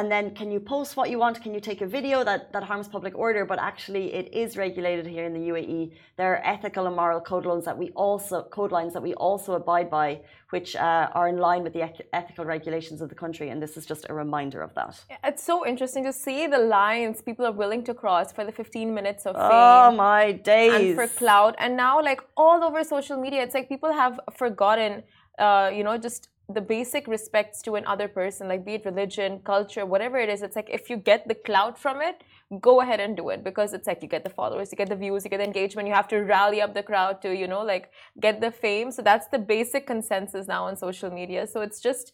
and 0.00 0.10
then 0.10 0.34
can 0.34 0.50
you 0.50 0.60
post 0.60 0.96
what 0.96 1.10
you 1.10 1.18
want? 1.18 1.42
Can 1.42 1.52
you 1.52 1.60
take 1.60 1.82
a 1.82 1.86
video 1.86 2.24
that, 2.24 2.52
that 2.54 2.62
harms 2.62 2.88
public 2.88 3.14
order? 3.18 3.44
But 3.44 3.58
actually 3.58 4.14
it 4.14 4.32
is 4.32 4.56
regulated 4.56 5.06
here 5.06 5.24
in 5.26 5.34
the 5.34 5.44
uae 5.50 5.92
there 6.16 6.30
are 6.32 6.40
ethical 6.54 6.86
and 6.86 6.96
moral 6.96 7.20
code 7.20 7.44
lines 7.44 7.64
that 7.66 7.76
we 7.76 7.88
also 7.90 8.36
code 8.58 8.72
lines 8.72 8.92
that 8.94 9.02
we 9.02 9.12
also 9.14 9.50
abide 9.54 9.90
by 9.90 10.20
which 10.50 10.74
uh, 10.76 11.18
are 11.18 11.28
in 11.28 11.38
line 11.48 11.62
with 11.62 11.74
the 11.74 11.82
ethical 12.20 12.44
regulations 12.44 13.02
of 13.02 13.08
the 13.12 13.14
country 13.14 13.50
and 13.50 13.62
this 13.64 13.76
is 13.76 13.84
just 13.84 14.06
a 14.08 14.14
reminder 14.14 14.62
of 14.62 14.72
that. 14.74 14.94
It's 15.24 15.42
so 15.42 15.66
interesting 15.66 16.04
to 16.04 16.14
see 16.14 16.46
the 16.46 16.62
lines 16.78 17.20
people 17.20 17.44
are 17.44 17.52
willing 17.52 17.82
to 17.84 17.92
cross 17.92 18.32
for 18.32 18.44
the 18.44 18.52
15 18.52 18.94
minutes 18.94 19.26
of 19.26 19.34
fame 19.34 19.64
oh 19.68 19.92
my 19.92 20.32
days 20.32 20.72
and 20.72 20.94
for 20.94 21.08
cloud 21.08 21.56
and 21.58 21.76
now 21.76 22.02
like 22.02 22.22
all 22.36 22.64
over 22.64 22.82
social 22.84 23.18
media 23.20 23.42
it's 23.42 23.54
like 23.54 23.68
people 23.68 23.92
have 23.92 24.18
forgotten 24.42 25.02
uh, 25.40 25.70
you 25.74 25.82
know, 25.82 25.96
just 25.96 26.28
the 26.54 26.60
basic 26.60 27.06
respects 27.06 27.62
to 27.62 27.76
another 27.76 28.08
person, 28.08 28.48
like 28.48 28.64
be 28.64 28.74
it 28.74 28.84
religion, 28.84 29.40
culture, 29.44 29.84
whatever 29.86 30.18
it 30.18 30.28
is. 30.28 30.42
It's 30.42 30.56
like 30.56 30.70
if 30.70 30.90
you 30.90 30.96
get 30.96 31.28
the 31.28 31.34
clout 31.34 31.78
from 31.78 32.00
it, 32.00 32.22
go 32.60 32.80
ahead 32.80 33.00
and 33.00 33.16
do 33.16 33.28
it 33.28 33.44
because 33.44 33.72
it's 33.72 33.86
like 33.86 34.02
you 34.02 34.08
get 34.08 34.24
the 34.24 34.30
followers, 34.30 34.72
you 34.72 34.76
get 34.76 34.88
the 34.88 34.96
views, 34.96 35.24
you 35.24 35.30
get 35.30 35.38
the 35.38 35.44
engagement. 35.44 35.86
You 35.86 35.94
have 35.94 36.08
to 36.08 36.18
rally 36.18 36.60
up 36.60 36.74
the 36.74 36.82
crowd 36.82 37.22
to, 37.22 37.34
you 37.34 37.46
know, 37.46 37.62
like 37.62 37.90
get 38.18 38.40
the 38.40 38.50
fame. 38.50 38.90
So 38.90 39.02
that's 39.02 39.28
the 39.28 39.38
basic 39.38 39.86
consensus 39.86 40.48
now 40.48 40.66
on 40.66 40.76
social 40.76 41.10
media. 41.10 41.46
So 41.46 41.60
it's 41.60 41.80
just, 41.80 42.12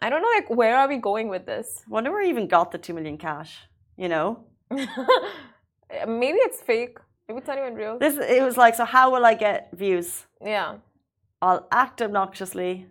I 0.00 0.10
don't 0.10 0.22
know, 0.22 0.28
like 0.34 0.50
where 0.50 0.76
are 0.76 0.88
we 0.88 0.98
going 0.98 1.28
with 1.28 1.46
this? 1.46 1.82
Wonder 1.88 2.10
where 2.10 2.22
we 2.22 2.28
even 2.28 2.46
got 2.46 2.70
the 2.70 2.78
two 2.78 2.94
million 2.94 3.18
cash. 3.18 3.58
You 3.96 4.08
know, 4.08 4.44
maybe 4.70 6.38
it's 6.38 6.60
fake. 6.60 6.98
Maybe 7.28 7.38
it's 7.38 7.48
not 7.48 7.58
even 7.58 7.74
real. 7.74 7.98
this 7.98 8.16
it 8.16 8.42
was 8.42 8.56
like, 8.56 8.74
so 8.74 8.84
how 8.84 9.10
will 9.10 9.26
I 9.26 9.34
get 9.34 9.70
views? 9.72 10.24
Yeah. 10.44 10.76
I'll 11.42 11.66
act 11.70 12.00
obnoxiously. 12.00 12.86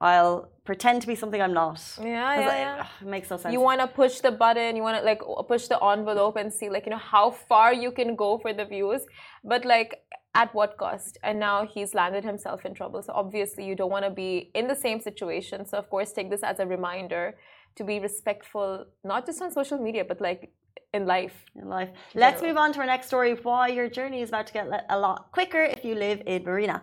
I'll 0.00 0.50
pretend 0.64 1.02
to 1.02 1.08
be 1.08 1.16
something 1.16 1.40
I'm 1.42 1.52
not. 1.54 1.80
Yeah, 2.00 2.06
yeah, 2.06 2.40
it- 2.40 2.60
yeah. 2.60 2.76
ugh, 2.80 2.86
it 3.02 3.08
makes 3.08 3.30
no 3.30 3.36
sense. 3.36 3.52
You 3.52 3.60
want 3.60 3.80
to 3.80 3.88
push 3.88 4.20
the 4.20 4.30
button, 4.30 4.76
you 4.76 4.82
want 4.82 4.96
to 4.98 5.04
like 5.10 5.22
push 5.48 5.66
the 5.66 5.78
envelope 5.82 6.36
and 6.36 6.52
see 6.52 6.68
like 6.70 6.84
you 6.86 6.90
know 6.90 7.04
how 7.16 7.30
far 7.30 7.72
you 7.72 7.90
can 7.90 8.14
go 8.14 8.38
for 8.38 8.52
the 8.52 8.64
views, 8.64 9.02
but 9.44 9.64
like 9.64 9.90
at 10.34 10.54
what 10.54 10.76
cost? 10.78 11.18
And 11.24 11.40
now 11.40 11.66
he's 11.66 11.94
landed 11.94 12.22
himself 12.24 12.64
in 12.64 12.74
trouble. 12.74 13.02
So 13.02 13.12
obviously 13.12 13.64
you 13.64 13.74
don't 13.74 13.90
want 13.90 14.04
to 14.04 14.10
be 14.10 14.50
in 14.54 14.68
the 14.68 14.76
same 14.76 15.00
situation. 15.00 15.66
So 15.66 15.78
of 15.78 15.90
course 15.90 16.12
take 16.12 16.30
this 16.30 16.42
as 16.44 16.60
a 16.60 16.66
reminder 16.66 17.36
to 17.76 17.82
be 17.84 17.98
respectful, 17.98 18.86
not 19.04 19.26
just 19.26 19.42
on 19.42 19.50
social 19.50 19.78
media, 19.78 20.04
but 20.04 20.20
like 20.20 20.52
in 20.94 21.06
life. 21.06 21.34
in 21.56 21.68
life. 21.68 21.90
Let's 22.14 22.40
move 22.40 22.56
on 22.56 22.72
to 22.74 22.80
our 22.80 22.86
next 22.86 23.06
story. 23.08 23.32
Why 23.34 23.68
your 23.68 23.88
journey 23.88 24.20
is 24.22 24.28
about 24.28 24.46
to 24.48 24.52
get 24.52 24.66
a 24.88 24.98
lot 24.98 25.32
quicker 25.32 25.62
if 25.62 25.84
you 25.84 25.94
live 25.94 26.22
in 26.26 26.44
Marina. 26.44 26.82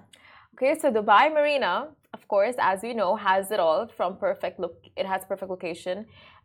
Okay, 0.55 0.77
so 0.79 0.91
Dubai 0.91 1.33
Marina, 1.33 1.87
of 2.15 2.27
course, 2.29 2.55
as 2.71 2.81
we 2.81 2.93
know, 2.93 3.11
has 3.17 3.51
it 3.55 3.59
all 3.59 3.81
from 3.97 4.11
perfect 4.27 4.57
look. 4.63 4.77
It 4.95 5.05
has 5.05 5.21
perfect 5.31 5.51
location. 5.55 5.97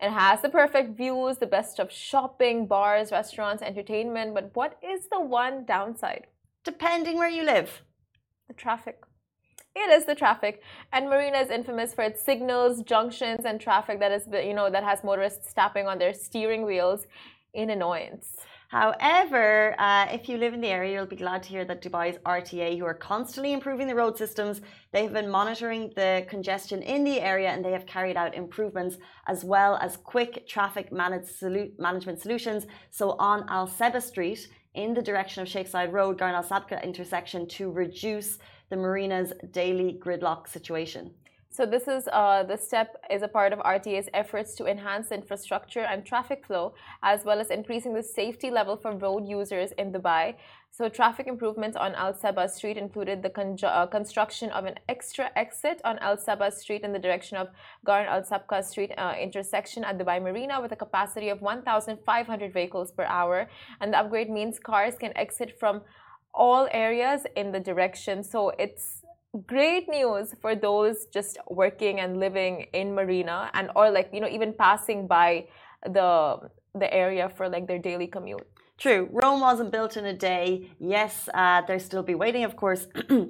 It 0.06 0.10
has 0.10 0.42
the 0.42 0.48
perfect 0.60 0.96
views, 0.96 1.38
the 1.38 1.52
best 1.56 1.78
of 1.78 1.92
shopping, 1.92 2.66
bars, 2.66 3.12
restaurants, 3.12 3.62
entertainment. 3.62 4.34
But 4.34 4.50
what 4.54 4.72
is 4.92 5.00
the 5.12 5.20
one 5.20 5.64
downside? 5.64 6.26
Depending 6.64 7.16
where 7.18 7.34
you 7.38 7.44
live. 7.44 7.70
The 8.48 8.54
traffic. 8.54 8.98
It 9.82 9.90
is 9.96 10.04
the 10.04 10.16
traffic, 10.16 10.54
and 10.92 11.08
Marina 11.08 11.38
is 11.38 11.50
infamous 11.58 11.94
for 11.94 12.02
its 12.02 12.20
signals, 12.30 12.82
junctions, 12.82 13.44
and 13.44 13.60
traffic 13.60 14.00
that 14.00 14.10
is, 14.10 14.24
you 14.50 14.54
know, 14.58 14.68
that 14.68 14.82
has 14.82 15.04
motorists 15.04 15.52
tapping 15.52 15.86
on 15.86 15.96
their 16.00 16.12
steering 16.12 16.62
wheels 16.70 17.06
in 17.54 17.70
annoyance. 17.70 18.26
However, 18.70 19.74
uh, 19.80 20.06
if 20.12 20.28
you 20.28 20.36
live 20.36 20.54
in 20.54 20.60
the 20.60 20.68
area, 20.68 20.92
you'll 20.92 21.04
be 21.04 21.16
glad 21.16 21.42
to 21.42 21.48
hear 21.48 21.64
that 21.64 21.82
Dubai's 21.82 22.18
RTA, 22.18 22.78
who 22.78 22.84
are 22.84 22.94
constantly 22.94 23.52
improving 23.52 23.88
the 23.88 23.96
road 23.96 24.16
systems, 24.16 24.60
they 24.92 25.02
have 25.02 25.12
been 25.12 25.28
monitoring 25.28 25.90
the 25.96 26.24
congestion 26.28 26.80
in 26.80 27.02
the 27.02 27.20
area 27.20 27.48
and 27.48 27.64
they 27.64 27.72
have 27.72 27.84
carried 27.84 28.16
out 28.16 28.32
improvements 28.32 28.98
as 29.26 29.42
well 29.42 29.74
as 29.78 29.96
quick 29.96 30.46
traffic 30.46 30.92
manage 30.92 31.26
management 31.80 32.20
solutions. 32.20 32.68
So 32.90 33.16
on 33.18 33.44
Al 33.48 33.66
Seba 33.66 34.00
Street, 34.00 34.46
in 34.74 34.94
the 34.94 35.02
direction 35.02 35.42
of 35.42 35.48
Zayed 35.48 35.90
Road, 35.90 36.16
Garn 36.20 36.36
Al 36.36 36.44
Sabkha 36.44 36.80
intersection, 36.84 37.48
to 37.48 37.72
reduce 37.72 38.38
the 38.68 38.76
marina's 38.76 39.32
daily 39.50 39.98
gridlock 40.00 40.46
situation. 40.46 41.10
So 41.52 41.66
this 41.66 41.88
is 41.88 42.08
uh, 42.12 42.44
the 42.44 42.56
step 42.56 42.96
is 43.10 43.22
a 43.22 43.28
part 43.28 43.52
of 43.52 43.58
RTA's 43.58 44.08
efforts 44.14 44.54
to 44.54 44.66
enhance 44.66 45.10
infrastructure 45.10 45.80
and 45.80 46.06
traffic 46.06 46.46
flow, 46.46 46.74
as 47.02 47.24
well 47.24 47.40
as 47.40 47.50
increasing 47.50 47.92
the 47.92 48.04
safety 48.04 48.52
level 48.52 48.76
for 48.76 48.92
road 48.96 49.26
users 49.26 49.72
in 49.72 49.92
Dubai. 49.92 50.36
So 50.70 50.88
traffic 50.88 51.26
improvements 51.26 51.76
on 51.76 51.96
Al 51.96 52.14
Sabah 52.14 52.48
Street 52.48 52.76
included 52.76 53.20
the 53.24 53.30
conju- 53.30 53.64
uh, 53.64 53.86
construction 53.86 54.50
of 54.50 54.64
an 54.64 54.76
extra 54.88 55.32
exit 55.34 55.80
on 55.84 55.98
Al 55.98 56.16
Sabah 56.16 56.52
Street 56.52 56.82
in 56.82 56.92
the 56.92 57.00
direction 57.00 57.36
of 57.36 57.48
Garn 57.84 58.06
Al 58.06 58.22
Sabkha 58.22 58.62
Street 58.62 58.92
uh, 58.96 59.14
intersection 59.20 59.82
at 59.82 59.98
Dubai 59.98 60.22
Marina 60.22 60.60
with 60.60 60.70
a 60.70 60.76
capacity 60.76 61.30
of 61.30 61.42
1,500 61.42 62.52
vehicles 62.52 62.92
per 62.92 63.04
hour, 63.06 63.48
and 63.80 63.92
the 63.92 63.98
upgrade 63.98 64.30
means 64.30 64.60
cars 64.60 64.94
can 64.94 65.12
exit 65.16 65.58
from 65.58 65.82
all 66.32 66.68
areas 66.70 67.26
in 67.34 67.50
the 67.50 67.58
direction. 67.58 68.22
So 68.22 68.50
it's 68.50 68.99
great 69.46 69.88
news 69.88 70.34
for 70.40 70.54
those 70.56 71.06
just 71.06 71.38
working 71.48 72.00
and 72.00 72.18
living 72.18 72.66
in 72.72 72.94
Marina 72.94 73.50
and 73.54 73.70
or 73.76 73.90
like 73.90 74.10
you 74.12 74.20
know 74.20 74.28
even 74.28 74.52
passing 74.52 75.06
by 75.06 75.46
the 75.84 76.38
the 76.74 76.92
area 76.92 77.28
for 77.28 77.48
like 77.48 77.66
their 77.66 77.78
daily 77.78 78.06
commute. 78.06 78.46
True. 78.78 79.08
Rome 79.12 79.40
wasn't 79.40 79.70
built 79.70 79.96
in 79.96 80.06
a 80.06 80.14
day. 80.14 80.70
Yes, 80.78 81.28
uh, 81.34 81.60
there 81.66 81.78
still 81.78 82.02
be 82.02 82.14
waiting. 82.14 82.44
Of 82.44 82.56
course, 82.56 82.86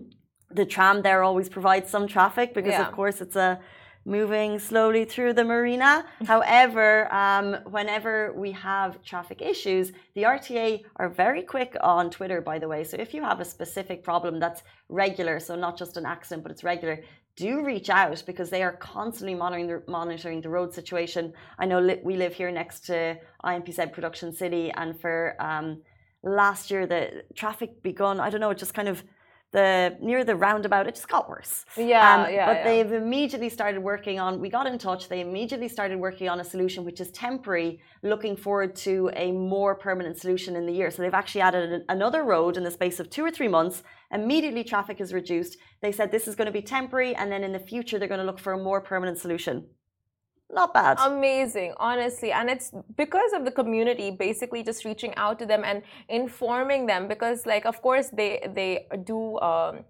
the 0.50 0.64
tram 0.66 1.02
there 1.02 1.22
always 1.22 1.48
provides 1.48 1.90
some 1.90 2.06
traffic 2.06 2.54
because, 2.54 2.72
Yeah. 2.72 2.86
of 2.86 2.92
course, 2.94 3.20
it's 3.20 3.36
a 3.36 3.58
moving 4.04 4.58
slowly 4.58 5.04
through 5.04 5.34
the 5.34 5.44
marina. 5.44 6.04
However, 6.26 7.12
um, 7.12 7.56
whenever 7.70 8.32
we 8.32 8.52
have 8.52 9.02
traffic 9.04 9.42
issues, 9.42 9.92
the 10.14 10.22
RTA 10.22 10.84
are 10.96 11.08
very 11.08 11.42
quick 11.42 11.76
on 11.82 12.10
Twitter, 12.10 12.40
by 12.40 12.58
the 12.58 12.68
way. 12.68 12.84
So 12.84 12.96
if 12.96 13.12
you 13.14 13.22
have 13.22 13.40
a 13.40 13.44
specific 13.44 14.02
problem 14.02 14.40
that's 14.40 14.62
regular, 14.88 15.38
so 15.40 15.54
not 15.54 15.76
just 15.76 15.96
an 15.96 16.06
accident, 16.06 16.42
but 16.42 16.52
it's 16.52 16.64
regular, 16.64 17.02
do 17.36 17.64
reach 17.64 17.88
out 17.88 18.22
because 18.26 18.50
they 18.50 18.62
are 18.62 18.72
constantly 18.72 19.34
monitoring 19.34 19.66
the, 19.66 19.82
monitoring 19.86 20.40
the 20.40 20.48
road 20.48 20.74
situation. 20.74 21.32
I 21.58 21.66
know 21.66 21.80
li- 21.80 22.00
we 22.02 22.16
live 22.16 22.34
here 22.34 22.50
next 22.50 22.80
to 22.86 23.18
IMPZ 23.44 23.92
Production 23.92 24.32
City, 24.32 24.70
and 24.76 24.98
for 25.00 25.36
um, 25.40 25.82
last 26.22 26.70
year 26.70 26.86
the 26.86 27.24
traffic 27.34 27.82
begun. 27.82 28.20
I 28.20 28.30
don't 28.30 28.40
know, 28.40 28.50
it 28.50 28.58
just 28.58 28.74
kind 28.74 28.88
of 28.88 29.02
the 29.52 29.96
near 30.00 30.24
the 30.24 30.36
roundabout, 30.36 30.86
it 30.86 30.94
just 30.94 31.08
got 31.08 31.28
worse. 31.28 31.64
Yeah, 31.76 32.24
Um, 32.24 32.32
yeah. 32.32 32.46
But 32.46 32.56
yeah. 32.58 32.64
they've 32.64 32.92
immediately 32.92 33.48
started 33.48 33.80
working 33.82 34.20
on. 34.20 34.40
We 34.40 34.48
got 34.48 34.66
in 34.66 34.78
touch. 34.78 35.08
They 35.08 35.20
immediately 35.20 35.68
started 35.68 35.98
working 35.98 36.28
on 36.28 36.38
a 36.40 36.44
solution 36.44 36.84
which 36.84 37.00
is 37.00 37.10
temporary. 37.10 37.80
Looking 38.02 38.36
forward 38.36 38.76
to 38.76 39.10
a 39.14 39.32
more 39.32 39.74
permanent 39.74 40.18
solution 40.18 40.54
in 40.56 40.66
the 40.66 40.72
year. 40.72 40.90
So 40.90 41.02
they've 41.02 41.14
actually 41.22 41.40
added 41.40 41.72
an- 41.72 41.84
another 41.88 42.22
road 42.22 42.56
in 42.56 42.62
the 42.62 42.70
space 42.70 43.00
of 43.00 43.10
two 43.10 43.24
or 43.24 43.30
three 43.30 43.48
months. 43.48 43.82
Immediately, 44.12 44.64
traffic 44.64 45.00
is 45.00 45.12
reduced. 45.12 45.56
They 45.82 45.92
said 45.92 46.10
this 46.10 46.28
is 46.28 46.36
going 46.36 46.46
to 46.46 46.52
be 46.52 46.62
temporary, 46.62 47.14
and 47.14 47.30
then 47.32 47.42
in 47.44 47.52
the 47.52 47.58
future, 47.58 47.98
they're 47.98 48.08
going 48.08 48.20
to 48.20 48.26
look 48.26 48.38
for 48.40 48.52
a 48.52 48.58
more 48.58 48.80
permanent 48.80 49.18
solution. 49.18 49.66
Not 50.52 50.74
bad. 50.74 50.98
amazing 51.00 51.74
honestly 51.76 52.32
and 52.32 52.50
it's 52.50 52.72
because 52.96 53.32
of 53.32 53.44
the 53.44 53.50
community 53.50 54.10
basically 54.10 54.62
just 54.62 54.84
reaching 54.84 55.14
out 55.16 55.38
to 55.38 55.46
them 55.46 55.62
and 55.64 55.82
informing 56.08 56.86
them 56.86 57.06
because 57.06 57.46
like 57.46 57.64
of 57.66 57.80
course 57.82 58.08
they 58.08 58.32
they 58.54 58.86
do 59.04 59.38
um, 59.40 59.84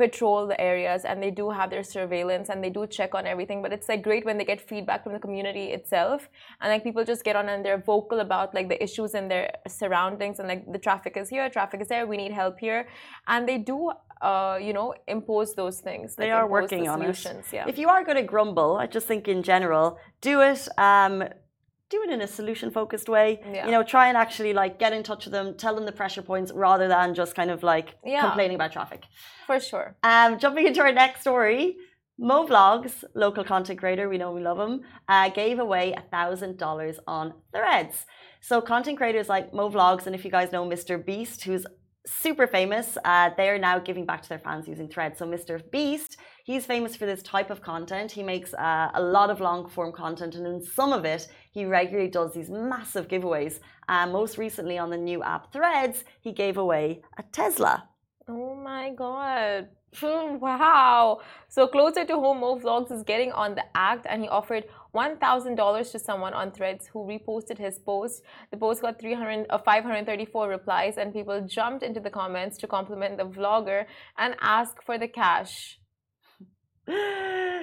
patrol 0.00 0.46
the 0.46 0.58
areas 0.72 1.04
and 1.04 1.22
they 1.22 1.30
do 1.30 1.50
have 1.50 1.68
their 1.74 1.86
surveillance 1.96 2.48
and 2.48 2.64
they 2.64 2.72
do 2.78 2.86
check 2.86 3.14
on 3.18 3.26
everything 3.32 3.60
but 3.64 3.70
it's 3.76 3.88
like 3.92 4.02
great 4.08 4.24
when 4.24 4.36
they 4.38 4.46
get 4.52 4.60
feedback 4.72 5.02
from 5.04 5.12
the 5.16 5.22
community 5.26 5.66
itself 5.78 6.28
and 6.60 6.72
like 6.72 6.82
people 6.88 7.04
just 7.12 7.22
get 7.28 7.36
on 7.40 7.48
and 7.50 7.64
they're 7.64 7.84
vocal 7.94 8.20
about 8.20 8.54
like 8.54 8.68
the 8.74 8.82
issues 8.86 9.14
in 9.14 9.28
their 9.28 9.46
surroundings 9.68 10.38
and 10.38 10.48
like 10.52 10.62
the 10.76 10.82
traffic 10.86 11.18
is 11.22 11.28
here 11.28 11.50
traffic 11.50 11.82
is 11.82 11.88
there 11.88 12.06
we 12.06 12.16
need 12.16 12.32
help 12.32 12.58
here 12.58 12.88
and 13.26 13.46
they 13.46 13.58
do 13.72 13.90
uh, 14.22 14.58
you 14.66 14.72
know 14.72 14.94
impose 15.08 15.54
those 15.54 15.80
things 15.80 16.14
They 16.16 16.30
like, 16.30 16.38
are 16.38 16.46
working 16.46 16.82
the 16.84 16.90
on 16.90 17.00
it. 17.02 17.04
solutions 17.16 17.46
yeah 17.52 17.64
If 17.72 17.76
you 17.78 17.88
are 17.88 18.02
going 18.04 18.16
to 18.16 18.28
grumble, 18.34 18.76
I 18.76 18.86
just 18.86 19.06
think 19.06 19.28
in 19.28 19.42
general, 19.42 19.98
do 20.20 20.34
it. 20.42 20.68
Um, 20.78 21.24
do 21.94 21.98
it 22.06 22.10
in 22.10 22.20
a 22.20 22.26
solution-focused 22.28 23.08
way. 23.08 23.28
Yeah. 23.52 23.66
You 23.66 23.72
know, 23.72 23.82
try 23.82 24.06
and 24.10 24.16
actually 24.16 24.52
like 24.52 24.78
get 24.78 24.92
in 24.92 25.02
touch 25.02 25.22
with 25.26 25.32
them, 25.32 25.56
tell 25.56 25.74
them 25.74 25.86
the 25.86 25.96
pressure 26.00 26.22
points, 26.22 26.52
rather 26.52 26.86
than 26.86 27.14
just 27.14 27.34
kind 27.34 27.50
of 27.50 27.64
like 27.64 27.88
Yeah. 28.04 28.20
complaining 28.26 28.54
about 28.60 28.70
traffic. 28.72 29.02
for 29.48 29.58
sure 29.58 29.96
Um, 30.04 30.38
jumping 30.38 30.66
into 30.68 30.80
our 30.86 30.92
next 30.92 31.18
story, 31.22 31.76
MoVlogs, 32.20 33.02
local 33.14 33.44
content 33.44 33.78
creator, 33.80 34.08
we 34.08 34.18
know 34.18 34.30
we 34.32 34.42
love 34.42 34.60
him, 34.60 34.82
uh, 35.08 35.30
gave 35.30 35.58
away 35.58 35.92
a 35.92 36.02
thousand 36.14 36.58
dollars 36.58 36.96
on 37.06 37.32
Threads. 37.54 38.04
So 38.40 38.60
content 38.60 38.96
creators 38.98 39.28
like 39.28 39.52
MoVlogs, 39.52 40.06
and 40.06 40.14
if 40.14 40.24
you 40.24 40.30
guys 40.30 40.52
know 40.52 40.64
Mr. 40.66 41.02
Beast, 41.04 41.44
who's 41.44 41.66
super 42.06 42.46
famous, 42.46 42.96
uh, 43.04 43.30
they 43.36 43.48
are 43.48 43.58
now 43.58 43.78
giving 43.78 44.06
back 44.06 44.22
to 44.22 44.28
their 44.28 44.38
fans 44.38 44.66
using 44.66 44.88
Threads. 44.88 45.18
So 45.18 45.26
Mr. 45.26 45.60
Beast, 45.70 46.16
he's 46.44 46.66
famous 46.66 46.96
for 46.96 47.06
this 47.06 47.22
type 47.22 47.50
of 47.50 47.60
content. 47.60 48.10
He 48.10 48.22
makes 48.22 48.54
uh, 48.54 48.90
a 48.94 49.02
lot 49.02 49.30
of 49.30 49.40
long 49.40 49.68
form 49.68 49.92
content, 49.92 50.34
and 50.34 50.46
in 50.46 50.62
some 50.62 50.92
of 50.92 51.04
it, 51.04 51.28
he 51.52 51.64
regularly 51.64 52.10
does 52.10 52.32
these 52.32 52.50
massive 52.50 53.08
giveaways. 53.08 53.60
Uh, 53.88 54.06
most 54.06 54.38
recently 54.38 54.78
on 54.78 54.90
the 54.90 54.96
new 54.96 55.22
app 55.22 55.52
Threads, 55.52 56.04
he 56.20 56.32
gave 56.32 56.56
away 56.56 57.02
a 57.18 57.22
Tesla. 57.22 57.88
Oh 58.28 58.54
my 58.54 58.90
god. 58.90 59.68
Wow. 60.02 61.20
So 61.48 61.66
closer 61.66 62.04
to 62.04 62.14
home, 62.14 62.40
MoVlogs 62.40 62.92
is 62.92 63.02
getting 63.02 63.32
on 63.32 63.56
the 63.56 63.64
act 63.74 64.06
and 64.08 64.22
he 64.22 64.28
offered 64.28 64.64
$1,000 64.94 65.92
to 65.92 65.98
someone 65.98 66.34
on 66.34 66.50
threads 66.50 66.86
who 66.86 67.00
reposted 67.00 67.58
his 67.58 67.78
post. 67.78 68.22
The 68.50 68.56
post 68.56 68.82
got 68.82 68.98
300, 69.00 69.46
uh, 69.50 69.58
534 69.58 70.48
replies 70.48 70.96
and 70.96 71.12
people 71.12 71.40
jumped 71.46 71.82
into 71.82 72.00
the 72.00 72.10
comments 72.10 72.56
to 72.58 72.66
compliment 72.66 73.18
the 73.18 73.24
vlogger 73.24 73.86
and 74.18 74.36
ask 74.40 74.82
for 74.82 74.98
the 74.98 75.08
cash. 75.08 75.78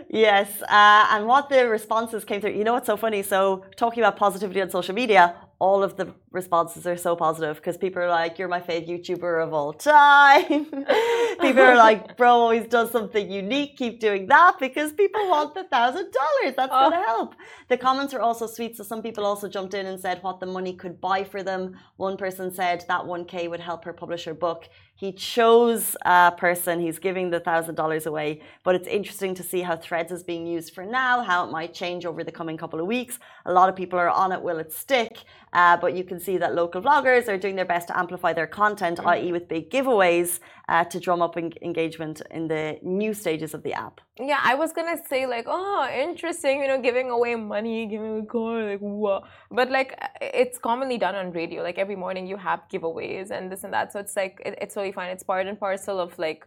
yes, 0.10 0.62
uh, 0.62 1.08
and 1.12 1.26
what 1.26 1.50
the 1.50 1.68
responses 1.68 2.24
came 2.24 2.40
through. 2.40 2.52
You 2.52 2.64
know 2.64 2.74
what's 2.74 2.88
so 2.88 2.98
funny? 2.98 3.24
So, 3.24 3.66
talking 3.76 4.02
about 4.02 4.16
positivity 4.16 4.62
on 4.62 4.70
social 4.70 4.96
media, 4.96 5.36
all 5.60 5.82
of 5.84 5.96
the 5.96 6.14
responses 6.32 6.86
are 6.86 6.98
so 6.98 7.16
positive 7.16 7.56
because 7.58 7.78
people 7.78 8.02
are 8.02 8.10
like, 8.10 8.38
"You're 8.38 8.48
my 8.48 8.60
favorite 8.62 8.90
YouTuber 8.90 9.44
of 9.44 9.54
all 9.54 9.74
time." 9.74 10.66
people 11.46 11.62
are 11.64 11.76
like, 11.76 12.16
"Bro 12.18 12.30
always 12.30 12.68
does 12.68 12.92
something 12.92 13.30
unique. 13.32 13.76
Keep 13.78 14.00
doing 14.00 14.28
that 14.28 14.58
because 14.60 14.94
people 14.94 15.28
want 15.30 15.56
the 15.56 15.64
thousand 15.64 16.12
dollars. 16.12 16.56
That's 16.56 16.72
Oh. 16.74 16.90
gonna 16.90 17.04
help." 17.04 17.36
The 17.70 17.78
comments 17.78 18.14
are 18.14 18.22
also 18.22 18.46
sweet. 18.48 18.78
So 18.78 18.84
some 18.84 19.02
people 19.02 19.26
also 19.26 19.48
jumped 19.50 19.74
in 19.74 19.86
and 19.88 20.00
said 20.00 20.22
what 20.22 20.40
the 20.40 20.46
money 20.46 20.74
could 20.74 21.02
buy 21.02 21.24
for 21.24 21.42
them. 21.44 21.76
One 21.98 22.18
person 22.18 22.54
said 22.54 22.86
that 22.88 23.06
one 23.06 23.26
k 23.26 23.48
would 23.48 23.60
help 23.60 23.84
her 23.86 23.94
publish 23.94 24.26
her 24.26 24.34
book. 24.36 24.70
He 24.98 25.12
chose 25.12 25.96
a 26.06 26.34
person. 26.36 26.80
He's 26.80 26.98
giving 26.98 27.30
the 27.30 27.40
thousand 27.40 27.76
dollars 27.76 28.08
away. 28.08 28.42
But 28.64 28.74
it's 28.74 28.88
interesting 28.88 29.36
to 29.36 29.44
see 29.44 29.62
how 29.62 29.78
Threads 29.78 30.12
is 30.12 30.24
being 30.24 30.48
used 30.48 30.74
for 30.74 30.84
now. 30.84 31.22
How 31.22 31.46
it 31.46 31.52
might 31.52 31.72
change 31.72 32.04
over 32.04 32.24
the 32.24 32.32
coming 32.32 32.58
couple 32.58 32.80
of 32.80 32.88
weeks. 32.88 33.20
A 33.46 33.54
lot 33.54 33.70
of 33.70 33.76
people 33.76 34.00
are 34.00 34.10
on 34.10 34.32
it. 34.32 34.42
Will 34.42 34.58
it 34.58 34.74
stick? 34.74 35.20
Uh, 35.54 35.78
but 35.78 35.96
you 35.96 36.04
can 36.04 36.20
see 36.20 36.38
that 36.40 36.56
local 36.56 36.82
vloggers 36.82 37.28
are 37.28 37.38
doing 37.38 37.56
their 37.56 37.64
best 37.64 37.90
to 37.90 37.98
amplify 37.98 38.34
their 38.34 38.48
content, 38.48 39.00
i.e., 39.06 39.32
with 39.32 39.48
big 39.48 39.70
giveaways 39.70 40.40
uh, 40.70 40.84
to 40.84 41.00
drum 41.00 41.22
up 41.22 41.38
en- 41.38 41.54
engagement 41.62 42.22
in 42.32 42.48
the 42.48 42.78
new 42.82 43.14
stages 43.14 43.54
of 43.54 43.64
the 43.64 43.74
app. 43.74 44.02
Yeah, 44.20 44.40
I 44.44 44.56
was 44.56 44.74
gonna 44.74 44.98
say 45.10 45.26
like, 45.26 45.46
oh, 45.48 45.88
interesting, 45.94 46.62
you 46.62 46.68
know, 46.68 46.82
giving 46.82 47.10
away 47.10 47.36
money, 47.36 47.86
giving 47.86 48.10
away 48.18 48.26
car, 48.26 48.64
like 48.72 48.80
what? 48.80 49.24
But 49.50 49.72
like, 49.72 49.98
it's 50.22 50.58
commonly 50.58 50.98
done 50.98 51.16
on 51.16 51.32
radio. 51.32 51.64
Like 51.64 51.78
every 51.78 51.96
morning, 51.96 52.28
you 52.28 52.38
have 52.38 52.62
giveaways 52.72 53.32
and 53.32 53.52
this 53.52 53.64
and 53.64 53.74
that. 53.74 53.94
So 53.94 54.00
it's 54.00 54.16
like, 54.16 54.42
it, 54.46 54.58
it's 54.62 54.74
totally 54.76 54.92
fine. 54.92 55.10
It's 55.10 55.24
part 55.24 55.48
and 55.48 55.60
parcel 55.60 56.00
of 56.00 56.18
like 56.20 56.46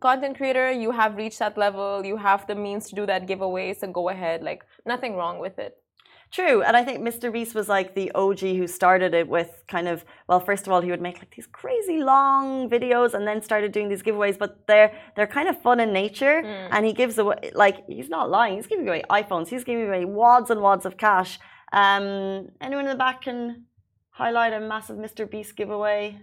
content 0.00 0.36
creator. 0.36 0.72
You 0.72 0.90
have 0.90 1.16
reached 1.16 1.38
that 1.38 1.56
level. 1.56 2.04
You 2.04 2.16
have 2.16 2.46
the 2.46 2.54
means 2.54 2.88
to 2.88 2.96
do 2.96 3.06
that 3.06 3.26
giveaway. 3.26 3.74
So 3.74 3.86
go 3.86 4.08
ahead. 4.08 4.42
Like 4.42 4.64
nothing 4.84 5.14
wrong 5.14 5.38
with 5.38 5.58
it. 5.58 5.76
True, 6.36 6.60
and 6.60 6.76
I 6.76 6.84
think 6.84 7.00
Mr. 7.00 7.32
Beast 7.32 7.54
was 7.54 7.66
like 7.66 7.94
the 7.94 8.12
OG 8.14 8.40
who 8.40 8.66
started 8.66 9.14
it 9.14 9.26
with 9.26 9.64
kind 9.68 9.88
of 9.88 10.04
well, 10.28 10.38
first 10.38 10.66
of 10.66 10.72
all, 10.72 10.82
he 10.82 10.90
would 10.90 11.00
make 11.00 11.16
like 11.16 11.34
these 11.34 11.46
crazy 11.46 12.02
long 12.02 12.68
videos 12.68 13.14
and 13.14 13.26
then 13.26 13.40
started 13.40 13.72
doing 13.72 13.88
these 13.88 14.02
giveaways, 14.02 14.36
but 14.38 14.66
they're 14.66 14.92
they're 15.14 15.26
kind 15.26 15.48
of 15.48 15.58
fun 15.62 15.80
in 15.80 15.94
nature, 15.94 16.40
and 16.44 16.84
he 16.84 16.92
gives 16.92 17.16
away 17.16 17.52
like 17.54 17.86
he's 17.88 18.10
not 18.10 18.28
lying, 18.28 18.56
he's 18.56 18.66
giving 18.66 18.86
away 18.86 19.02
iPhones, 19.08 19.48
he's 19.48 19.64
giving 19.64 19.86
away 19.88 20.04
wads 20.04 20.50
and 20.50 20.60
wads 20.60 20.84
of 20.84 20.98
cash. 20.98 21.38
Um, 21.72 22.50
anyone 22.60 22.84
in 22.84 22.90
the 22.90 22.98
back 22.98 23.22
can 23.22 23.64
highlight 24.10 24.52
a 24.52 24.60
massive 24.60 24.98
Mr. 24.98 25.30
Beast 25.30 25.56
giveaway? 25.56 26.20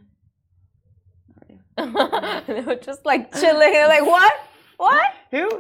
they 1.76 2.62
were 2.62 2.76
just 2.76 3.04
like 3.04 3.34
chilling. 3.40 3.74
They're 3.74 3.88
like, 3.88 4.06
what? 4.06 4.34
What? 4.78 5.08
Who? 5.32 5.60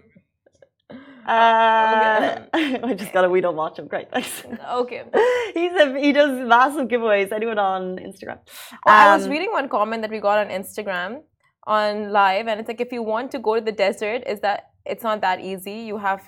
Uh, 1.26 2.40
I 2.54 2.94
just 2.96 3.12
got 3.12 3.24
a 3.24 3.28
we 3.28 3.40
don't 3.40 3.56
watch 3.56 3.78
him. 3.78 3.86
Great, 3.86 4.10
thanks. 4.10 4.42
Okay. 4.82 5.02
He's 5.54 5.72
a, 5.72 5.98
he 5.98 6.12
does 6.12 6.46
massive 6.46 6.88
giveaways. 6.88 7.32
Anyone 7.32 7.58
on 7.58 7.96
Instagram? 7.98 8.38
Well, 8.84 8.94
I 8.94 9.14
was 9.16 9.24
Um, 9.24 9.30
reading 9.30 9.50
one 9.52 9.68
comment 9.68 10.02
that 10.02 10.10
we 10.10 10.20
got 10.20 10.38
on 10.38 10.48
Instagram 10.48 11.22
on 11.66 12.12
live, 12.12 12.46
and 12.48 12.60
it's 12.60 12.68
like 12.68 12.80
if 12.80 12.92
you 12.92 13.02
want 13.02 13.30
to 13.32 13.38
go 13.38 13.54
to 13.54 13.60
the 13.60 13.72
desert, 13.72 14.22
is 14.26 14.40
that 14.40 14.70
it's 14.84 15.02
not 15.02 15.20
that 15.22 15.40
easy. 15.40 15.72
You 15.90 15.96
have 15.98 16.20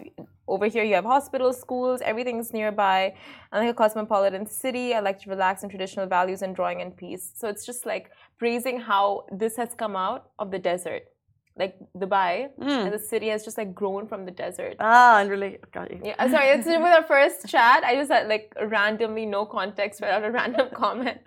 over 0.48 0.66
here, 0.66 0.84
you 0.84 0.94
have 0.94 1.04
hospitals, 1.04 1.58
schools, 1.60 2.00
everything's 2.02 2.52
nearby. 2.52 3.14
I 3.52 3.58
like 3.58 3.70
a 3.70 3.74
cosmopolitan 3.74 4.46
city. 4.46 4.94
I 4.94 5.00
like 5.00 5.18
to 5.22 5.30
relax 5.30 5.62
in 5.62 5.68
traditional 5.68 6.06
values 6.06 6.42
and 6.42 6.54
drawing 6.54 6.80
in 6.80 6.92
peace. 6.92 7.32
So 7.34 7.48
it's 7.48 7.66
just 7.66 7.84
like 7.84 8.10
praising 8.38 8.78
how 8.80 9.26
this 9.32 9.56
has 9.56 9.70
come 9.76 9.96
out 9.96 10.30
of 10.38 10.50
the 10.52 10.58
desert, 10.58 11.02
like 11.62 11.74
Dubai, 12.02 12.32
Mm. 12.60 12.84
and 12.84 12.92
the 12.92 12.98
city 12.98 13.28
has 13.28 13.44
just 13.44 13.58
like 13.60 13.74
grown 13.74 14.06
from 14.10 14.20
the 14.26 14.30
desert. 14.42 14.76
Ah, 14.80 15.18
and 15.20 15.30
really 15.30 15.52
got 15.72 15.90
you. 15.90 16.00
Yeah, 16.04 16.16
sorry, 16.34 16.48
it's 16.54 16.66
with 16.66 16.94
our 16.98 17.02
first 17.14 17.48
chat. 17.48 17.82
I 17.84 17.94
just 18.00 18.10
had 18.10 18.28
like 18.28 18.52
randomly, 18.76 19.26
no 19.26 19.46
context, 19.46 20.00
read 20.02 20.10
out 20.16 20.24
a 20.24 20.30
random 20.30 20.68
comment. 20.82 21.18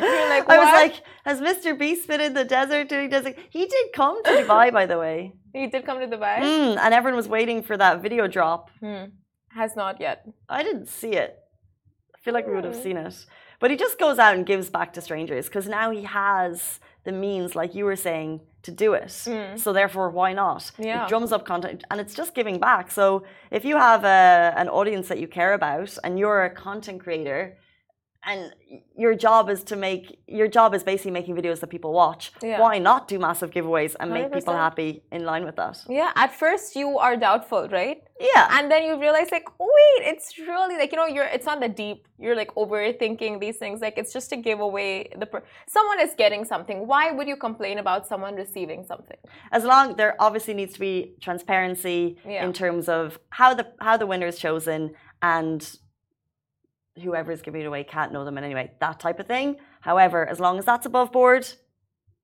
You're 0.00 0.28
like, 0.34 0.48
I 0.48 0.56
was 0.64 0.72
like, 0.82 0.94
has 1.26 1.38
Mr. 1.48 1.78
Beast 1.78 2.08
been 2.08 2.22
in 2.28 2.32
the 2.32 2.44
desert 2.44 2.88
doing 2.88 3.10
desert? 3.10 3.34
He 3.50 3.66
did 3.66 3.86
come 3.94 4.22
to 4.24 4.30
Dubai, 4.30 4.72
by 4.72 4.86
the 4.86 4.98
way. 4.98 5.34
He 5.52 5.66
did 5.66 5.84
come 5.84 5.98
to 6.00 6.06
Dubai. 6.06 6.36
Mm, 6.40 6.78
and 6.78 6.94
everyone 6.94 7.16
was 7.16 7.28
waiting 7.28 7.62
for 7.62 7.76
that 7.76 8.00
video 8.06 8.26
drop. 8.26 8.70
Hmm. 8.80 9.04
Has 9.60 9.76
not 9.76 10.00
yet. 10.00 10.18
I 10.48 10.62
didn't 10.62 10.88
see 10.88 11.12
it. 11.24 11.36
I 12.14 12.18
feel 12.22 12.32
like 12.32 12.46
we 12.46 12.54
would 12.54 12.64
have 12.64 12.74
Mm. 12.80 12.82
seen 12.86 12.96
it. 12.96 13.16
But 13.60 13.70
he 13.70 13.76
just 13.76 13.98
goes 13.98 14.18
out 14.18 14.34
and 14.36 14.44
gives 14.52 14.68
back 14.78 14.92
to 14.94 15.00
strangers 15.08 15.44
because 15.48 15.66
now 15.68 15.86
he 15.90 16.02
has 16.04 16.80
the 17.06 17.12
means, 17.12 17.56
like 17.56 17.74
you 17.74 17.84
were 17.86 17.96
saying, 17.96 18.40
to 18.66 18.70
do 18.70 18.92
it. 18.92 19.08
Mm. 19.08 19.58
So 19.58 19.72
therefore, 19.72 20.10
why 20.10 20.32
not? 20.32 20.70
Yeah. 20.76 21.04
It 21.04 21.08
drums 21.08 21.32
up 21.32 21.46
content 21.46 21.84
and 21.90 22.00
it's 22.00 22.14
just 22.14 22.34
giving 22.34 22.58
back. 22.58 22.90
So 22.90 23.22
if 23.50 23.64
you 23.64 23.76
have 23.76 24.04
a, 24.04 24.52
an 24.56 24.68
audience 24.68 25.06
that 25.08 25.18
you 25.18 25.28
care 25.28 25.54
about 25.54 25.96
and 26.04 26.18
you're 26.18 26.44
a 26.44 26.50
content 26.50 27.00
creator, 27.04 27.56
and 28.26 28.52
your 28.96 29.14
job 29.14 29.48
is 29.48 29.62
to 29.64 29.76
make 29.76 30.18
your 30.26 30.48
job 30.48 30.74
is 30.74 30.82
basically 30.82 31.12
making 31.12 31.34
videos 31.36 31.60
that 31.60 31.68
people 31.68 31.92
watch. 31.92 32.32
Yeah. 32.42 32.60
Why 32.60 32.78
not 32.78 33.06
do 33.08 33.18
massive 33.18 33.50
giveaways 33.50 33.94
and 34.00 34.10
make 34.12 34.32
people 34.32 34.54
happy 34.54 35.02
in 35.12 35.24
line 35.24 35.44
with 35.44 35.56
that? 35.56 35.76
Yeah, 35.88 36.10
at 36.16 36.34
first 36.34 36.74
you 36.76 36.98
are 36.98 37.16
doubtful, 37.16 37.68
right? 37.68 38.02
Yeah. 38.18 38.48
And 38.58 38.70
then 38.70 38.82
you 38.84 38.98
realize, 38.98 39.30
like, 39.30 39.46
wait, 39.60 40.00
it's 40.12 40.38
really 40.38 40.76
like 40.76 40.90
you 40.92 40.96
know, 40.96 41.06
you're 41.06 41.26
it's 41.36 41.46
not 41.46 41.60
that 41.60 41.76
deep. 41.76 42.08
You're 42.18 42.34
like 42.42 42.52
overthinking 42.54 43.40
these 43.40 43.56
things. 43.58 43.80
Like 43.80 43.96
it's 43.98 44.12
just 44.12 44.28
to 44.30 44.36
give 44.36 44.60
away 44.60 45.10
the 45.16 45.26
per- 45.26 45.44
someone 45.68 46.00
is 46.00 46.12
getting 46.16 46.44
something. 46.44 46.86
Why 46.86 47.10
would 47.12 47.28
you 47.28 47.36
complain 47.36 47.78
about 47.78 48.06
someone 48.06 48.34
receiving 48.34 48.84
something? 48.84 49.18
as 49.52 49.62
long 49.64 49.94
there 49.96 50.12
obviously 50.18 50.54
needs 50.54 50.72
to 50.74 50.80
be 50.80 51.14
transparency 51.20 52.16
Yeah. 52.26 52.44
in 52.44 52.52
terms 52.52 52.88
of 52.88 53.18
how 53.30 53.54
the 53.54 53.66
how 53.80 53.96
the 53.96 54.06
winner 54.06 54.26
is 54.26 54.38
chosen 54.38 54.80
and 55.22 55.60
whoever 57.02 57.32
is 57.32 57.42
giving 57.42 57.60
it 57.62 57.66
away 57.66 57.84
can't 57.84 58.12
know 58.12 58.24
them 58.24 58.38
in 58.38 58.44
any 58.44 58.54
way 58.54 58.70
that 58.80 58.98
type 59.00 59.18
of 59.18 59.26
thing 59.26 59.56
however 59.80 60.26
as 60.26 60.40
long 60.40 60.58
as 60.58 60.64
that's 60.64 60.86
above 60.86 61.12
board 61.12 61.46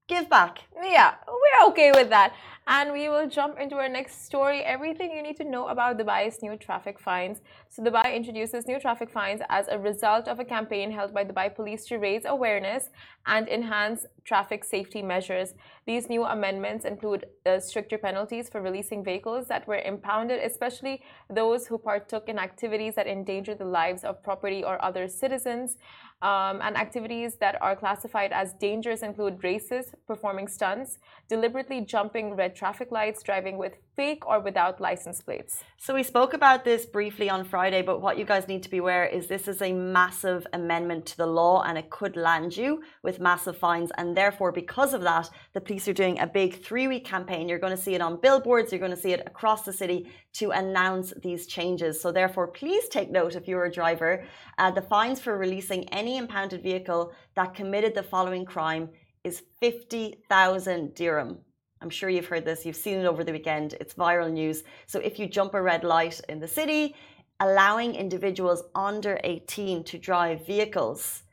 give 0.09 0.29
back 0.29 0.61
Yeah, 0.83 1.15
we're 1.29 1.69
okay 1.71 1.93
with 1.93 2.11
that. 2.11 2.35
And 2.67 2.93
we 2.93 3.09
will 3.09 3.29
jump 3.29 3.59
into 3.59 3.75
our 3.77 3.89
next 3.89 4.25
story. 4.25 4.61
Everything 4.61 5.11
you 5.11 5.23
need 5.23 5.37
to 5.39 5.45
know 5.45 5.67
about 5.67 5.99
Dubai's 5.99 6.41
new 6.43 6.57
traffic 6.57 7.01
fines. 7.01 7.41
So, 7.69 7.83
Dubai 7.83 8.15
introduces 8.15 8.69
new 8.69 8.79
traffic 8.79 9.11
fines 9.11 9.41
as 9.49 9.67
a 9.67 9.79
result 9.79 10.29
of 10.29 10.39
a 10.39 10.45
campaign 10.45 10.93
held 10.93 11.13
by 11.13 11.25
the 11.25 11.33
Dubai 11.33 11.53
police 11.53 11.85
to 11.87 11.99
raise 11.99 12.25
awareness 12.25 12.91
and 13.27 13.49
enhance 13.49 14.07
traffic 14.25 14.63
safety 14.63 15.03
measures. 15.03 15.55
These 15.87 16.09
new 16.09 16.25
amendments 16.25 16.85
include 16.85 17.27
uh, 17.47 17.59
stricter 17.59 17.99
penalties 17.99 18.49
for 18.49 18.61
releasing 18.61 19.03
vehicles 19.03 19.49
that 19.49 19.67
were 19.67 19.81
impounded, 19.81 20.41
especially 20.45 21.03
those 21.29 21.67
who 21.67 21.79
partook 21.79 22.29
in 22.29 22.39
activities 22.39 22.95
that 22.95 23.09
endanger 23.09 23.57
the 23.57 23.65
lives 23.65 24.05
of 24.05 24.23
property 24.23 24.63
or 24.63 24.83
other 24.85 25.09
citizens. 25.09 25.79
Um, 26.23 26.61
and 26.63 26.77
activities 26.77 27.35
that 27.41 27.61
are 27.61 27.75
classified 27.75 28.31
as 28.33 28.53
dangerous 28.55 29.03
include 29.03 29.43
races, 29.43 29.93
performing 30.07 30.47
stunts, 30.47 30.99
deliberately 31.29 31.81
jumping 31.81 32.37
red 32.37 32.55
traffic 32.55 32.93
lights, 32.93 33.25
driving 33.25 33.59
with 33.59 33.75
fake 33.97 34.27
or 34.27 34.41
without 34.41 34.81
license 34.81 35.21
plates. 35.23 35.63
so 35.79 35.95
we 35.95 36.03
spoke 36.03 36.33
about 36.35 36.65
this 36.65 36.87
briefly 36.87 37.29
on 37.29 37.45
friday 37.45 37.83
but 37.83 38.01
what 38.01 38.19
you 38.19 38.25
guys 38.25 38.49
need 38.49 38.63
to 38.63 38.71
be 38.71 38.79
aware 38.79 39.05
is 39.05 39.27
this 39.27 39.49
is 39.49 39.61
a 39.63 39.73
massive 39.73 40.47
amendment 40.53 41.05
to 41.07 41.17
the 41.17 41.27
law 41.27 41.63
and 41.63 41.79
it 41.79 41.91
could 41.91 42.17
land 42.17 42.57
you 42.57 42.83
with 43.03 43.21
massive 43.21 43.57
fines. 43.57 43.91
And 43.97 44.17
therefore 44.17 44.53
because 44.53 44.95
of 44.95 45.03
that 45.03 45.29
the 45.53 45.61
police 45.61 45.89
are 45.89 45.93
doing 45.93 46.19
a 46.19 46.27
big 46.27 46.63
three 46.63 46.89
week 46.89 47.05
campaign. 47.05 47.49
You're 47.49 47.59
going 47.59 47.77
to 47.77 47.83
see 47.83 47.95
it 47.95 48.01
on 48.01 48.21
billboards. 48.21 48.73
You're 48.73 48.79
going 48.79 48.99
to 48.99 49.05
see 49.07 49.13
it 49.13 49.23
across 49.27 49.63
the 49.65 49.73
city 49.73 50.11
to 50.35 50.51
announce 50.51 51.13
these 51.23 51.47
changes. 51.47 52.01
So 52.01 52.13
therefore 52.13 52.49
please 52.49 52.89
take 52.89 53.11
note 53.11 53.37
if 53.37 53.49
you're 53.49 53.65
a 53.65 53.73
driver 53.73 54.25
uh, 54.59 54.71
the 54.71 54.83
fines 54.83 55.21
for 55.21 55.37
releasing 55.37 55.89
any 55.91 56.17
impounded 56.17 56.63
vehicle 56.63 57.13
that 57.35 57.55
committed 57.55 57.95
the 57.95 58.03
following 58.03 58.45
crime 58.45 58.89
is 59.25 59.43
50,000 59.61 60.95
dirham 60.95 61.39
I'm 61.83 61.91
sure 61.91 62.09
you've 62.09 62.27
heard 62.27 62.45
this, 62.45 62.65
you've 62.65 62.77
seen 62.77 62.99
it 62.99 63.07
over 63.07 63.25
the 63.25 63.33
weekend, 63.33 63.75
it's 63.81 63.95
viral 63.95 64.31
news. 64.31 64.63
So 64.87 65.01
if 65.01 65.19
you 65.19 65.27
jump 65.27 65.55
a 65.55 65.61
red 65.61 65.83
light 65.83 66.21
in 66.29 66.39
the 66.39 66.47
city, 66.47 66.95
allowing 67.41 67.97
individuals 67.97 68.63
under 68.77 69.19
18 69.25 69.83
to 69.85 69.99
drive 69.99 70.47
vehicles 70.47 71.25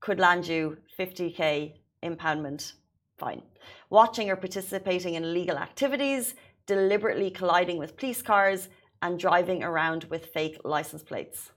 could 0.00 0.20
land 0.20 0.46
you 0.46 0.76
50k 0.98 1.72
impoundment 2.02 2.74
fine. 3.18 3.42
Watching 3.90 4.30
or 4.30 4.36
participating 4.36 5.14
in 5.14 5.24
illegal 5.24 5.56
activities, 5.56 6.34
deliberately 6.66 7.30
colliding 7.30 7.78
with 7.78 7.96
police 7.96 8.22
cars, 8.22 8.68
and 9.02 9.18
driving 9.18 9.62
around 9.62 10.04
with 10.04 10.26
fake 10.26 10.58
license 10.64 11.02
plates. 11.02 11.50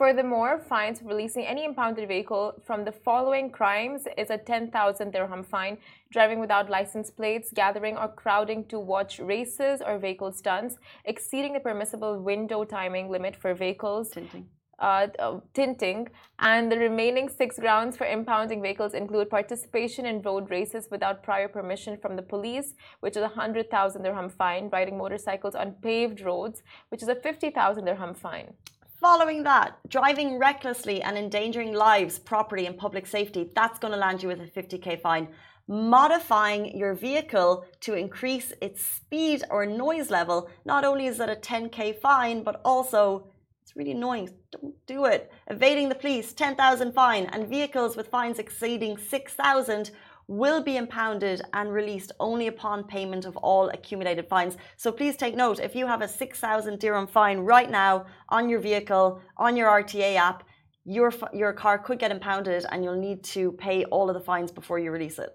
Furthermore, 0.00 0.58
fines 0.58 1.00
for 1.00 1.08
releasing 1.08 1.44
any 1.44 1.62
impounded 1.62 2.08
vehicle 2.08 2.54
from 2.64 2.86
the 2.86 2.90
following 2.90 3.50
crimes 3.50 4.08
is 4.16 4.30
a 4.30 4.38
10,000 4.38 5.12
dirham 5.12 5.42
fine 5.44 5.76
driving 6.10 6.40
without 6.40 6.70
license 6.70 7.10
plates, 7.10 7.52
gathering 7.52 7.98
or 7.98 8.08
crowding 8.08 8.64
to 8.68 8.80
watch 8.80 9.18
races 9.18 9.82
or 9.86 9.98
vehicle 9.98 10.32
stunts, 10.32 10.76
exceeding 11.04 11.52
the 11.52 11.60
permissible 11.60 12.18
window 12.18 12.64
timing 12.64 13.10
limit 13.10 13.36
for 13.36 13.52
vehicles, 13.52 14.08
Tinting. 14.08 14.46
uh, 14.78 15.08
uh, 15.18 15.40
tinting, 15.52 16.08
and 16.38 16.72
the 16.72 16.78
remaining 16.78 17.28
six 17.28 17.58
grounds 17.58 17.94
for 17.98 18.06
impounding 18.06 18.62
vehicles 18.62 18.94
include 18.94 19.28
participation 19.28 20.06
in 20.06 20.22
road 20.22 20.48
races 20.48 20.88
without 20.90 21.22
prior 21.22 21.46
permission 21.46 21.98
from 21.98 22.16
the 22.16 22.22
police, 22.22 22.72
which 23.00 23.18
is 23.18 23.22
a 23.22 23.34
100,000 23.36 24.02
dirham 24.02 24.30
fine, 24.30 24.70
riding 24.70 24.96
motorcycles 24.96 25.54
on 25.54 25.72
paved 25.82 26.22
roads, 26.22 26.62
which 26.88 27.02
is 27.02 27.08
a 27.08 27.16
50,000 27.16 27.84
dirham 27.84 28.14
fine. 28.14 28.54
Following 29.00 29.44
that, 29.44 29.78
driving 29.88 30.38
recklessly 30.38 31.00
and 31.00 31.16
endangering 31.16 31.72
lives, 31.72 32.18
property, 32.18 32.66
and 32.66 32.76
public 32.76 33.06
safety, 33.06 33.50
that's 33.54 33.78
going 33.78 33.94
to 33.94 33.98
land 33.98 34.22
you 34.22 34.28
with 34.28 34.42
a 34.42 34.46
50k 34.46 35.00
fine. 35.00 35.28
Modifying 35.66 36.76
your 36.76 36.92
vehicle 36.92 37.64
to 37.80 37.94
increase 37.94 38.52
its 38.60 38.84
speed 38.84 39.42
or 39.48 39.64
noise 39.64 40.10
level, 40.10 40.50
not 40.66 40.84
only 40.84 41.06
is 41.06 41.16
that 41.16 41.30
a 41.30 41.34
10k 41.34 41.98
fine, 41.98 42.42
but 42.42 42.60
also 42.62 43.28
it's 43.62 43.74
really 43.74 43.92
annoying. 43.92 44.28
Don't 44.52 44.74
do 44.84 45.06
it. 45.06 45.32
Evading 45.46 45.88
the 45.88 45.94
police, 45.94 46.34
10,000 46.34 46.92
fine, 46.92 47.24
and 47.26 47.48
vehicles 47.48 47.96
with 47.96 48.08
fines 48.08 48.38
exceeding 48.38 48.98
6,000 48.98 49.92
will 50.30 50.62
be 50.62 50.76
impounded 50.76 51.42
and 51.54 51.72
released 51.72 52.12
only 52.20 52.46
upon 52.46 52.84
payment 52.84 53.24
of 53.24 53.36
all 53.38 53.68
accumulated 53.70 54.28
fines. 54.28 54.56
So 54.76 54.92
please 54.92 55.16
take 55.16 55.34
note 55.34 55.58
if 55.58 55.74
you 55.74 55.88
have 55.88 56.02
a 56.02 56.08
6,000 56.08 56.78
dirham 56.78 57.08
fine 57.08 57.38
right 57.40 57.68
now 57.68 58.06
on 58.28 58.48
your 58.48 58.60
vehicle, 58.60 59.20
on 59.36 59.56
your 59.56 59.68
RTA 59.68 60.14
app, 60.14 60.44
your, 60.84 61.12
your 61.32 61.52
car 61.52 61.78
could 61.78 61.98
get 61.98 62.12
impounded 62.12 62.64
and 62.70 62.84
you'll 62.84 62.94
need 63.08 63.24
to 63.24 63.50
pay 63.52 63.84
all 63.86 64.08
of 64.08 64.14
the 64.14 64.20
fines 64.20 64.52
before 64.52 64.78
you 64.78 64.92
release 64.92 65.18
it. 65.18 65.30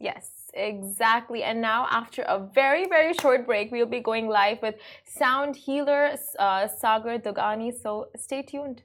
Yes, 0.00 0.30
exactly. 0.54 1.42
And 1.42 1.60
now, 1.60 1.88
after 1.90 2.22
a 2.22 2.38
very, 2.38 2.86
very 2.86 3.14
short 3.14 3.44
break, 3.44 3.72
we'll 3.72 3.86
be 3.86 3.98
going 3.98 4.28
live 4.28 4.62
with 4.62 4.76
sound 5.04 5.56
healer 5.56 6.12
uh, 6.38 6.68
Sagar 6.68 7.18
Dogani. 7.18 7.72
So 7.82 8.06
stay 8.16 8.42
tuned. 8.42 8.82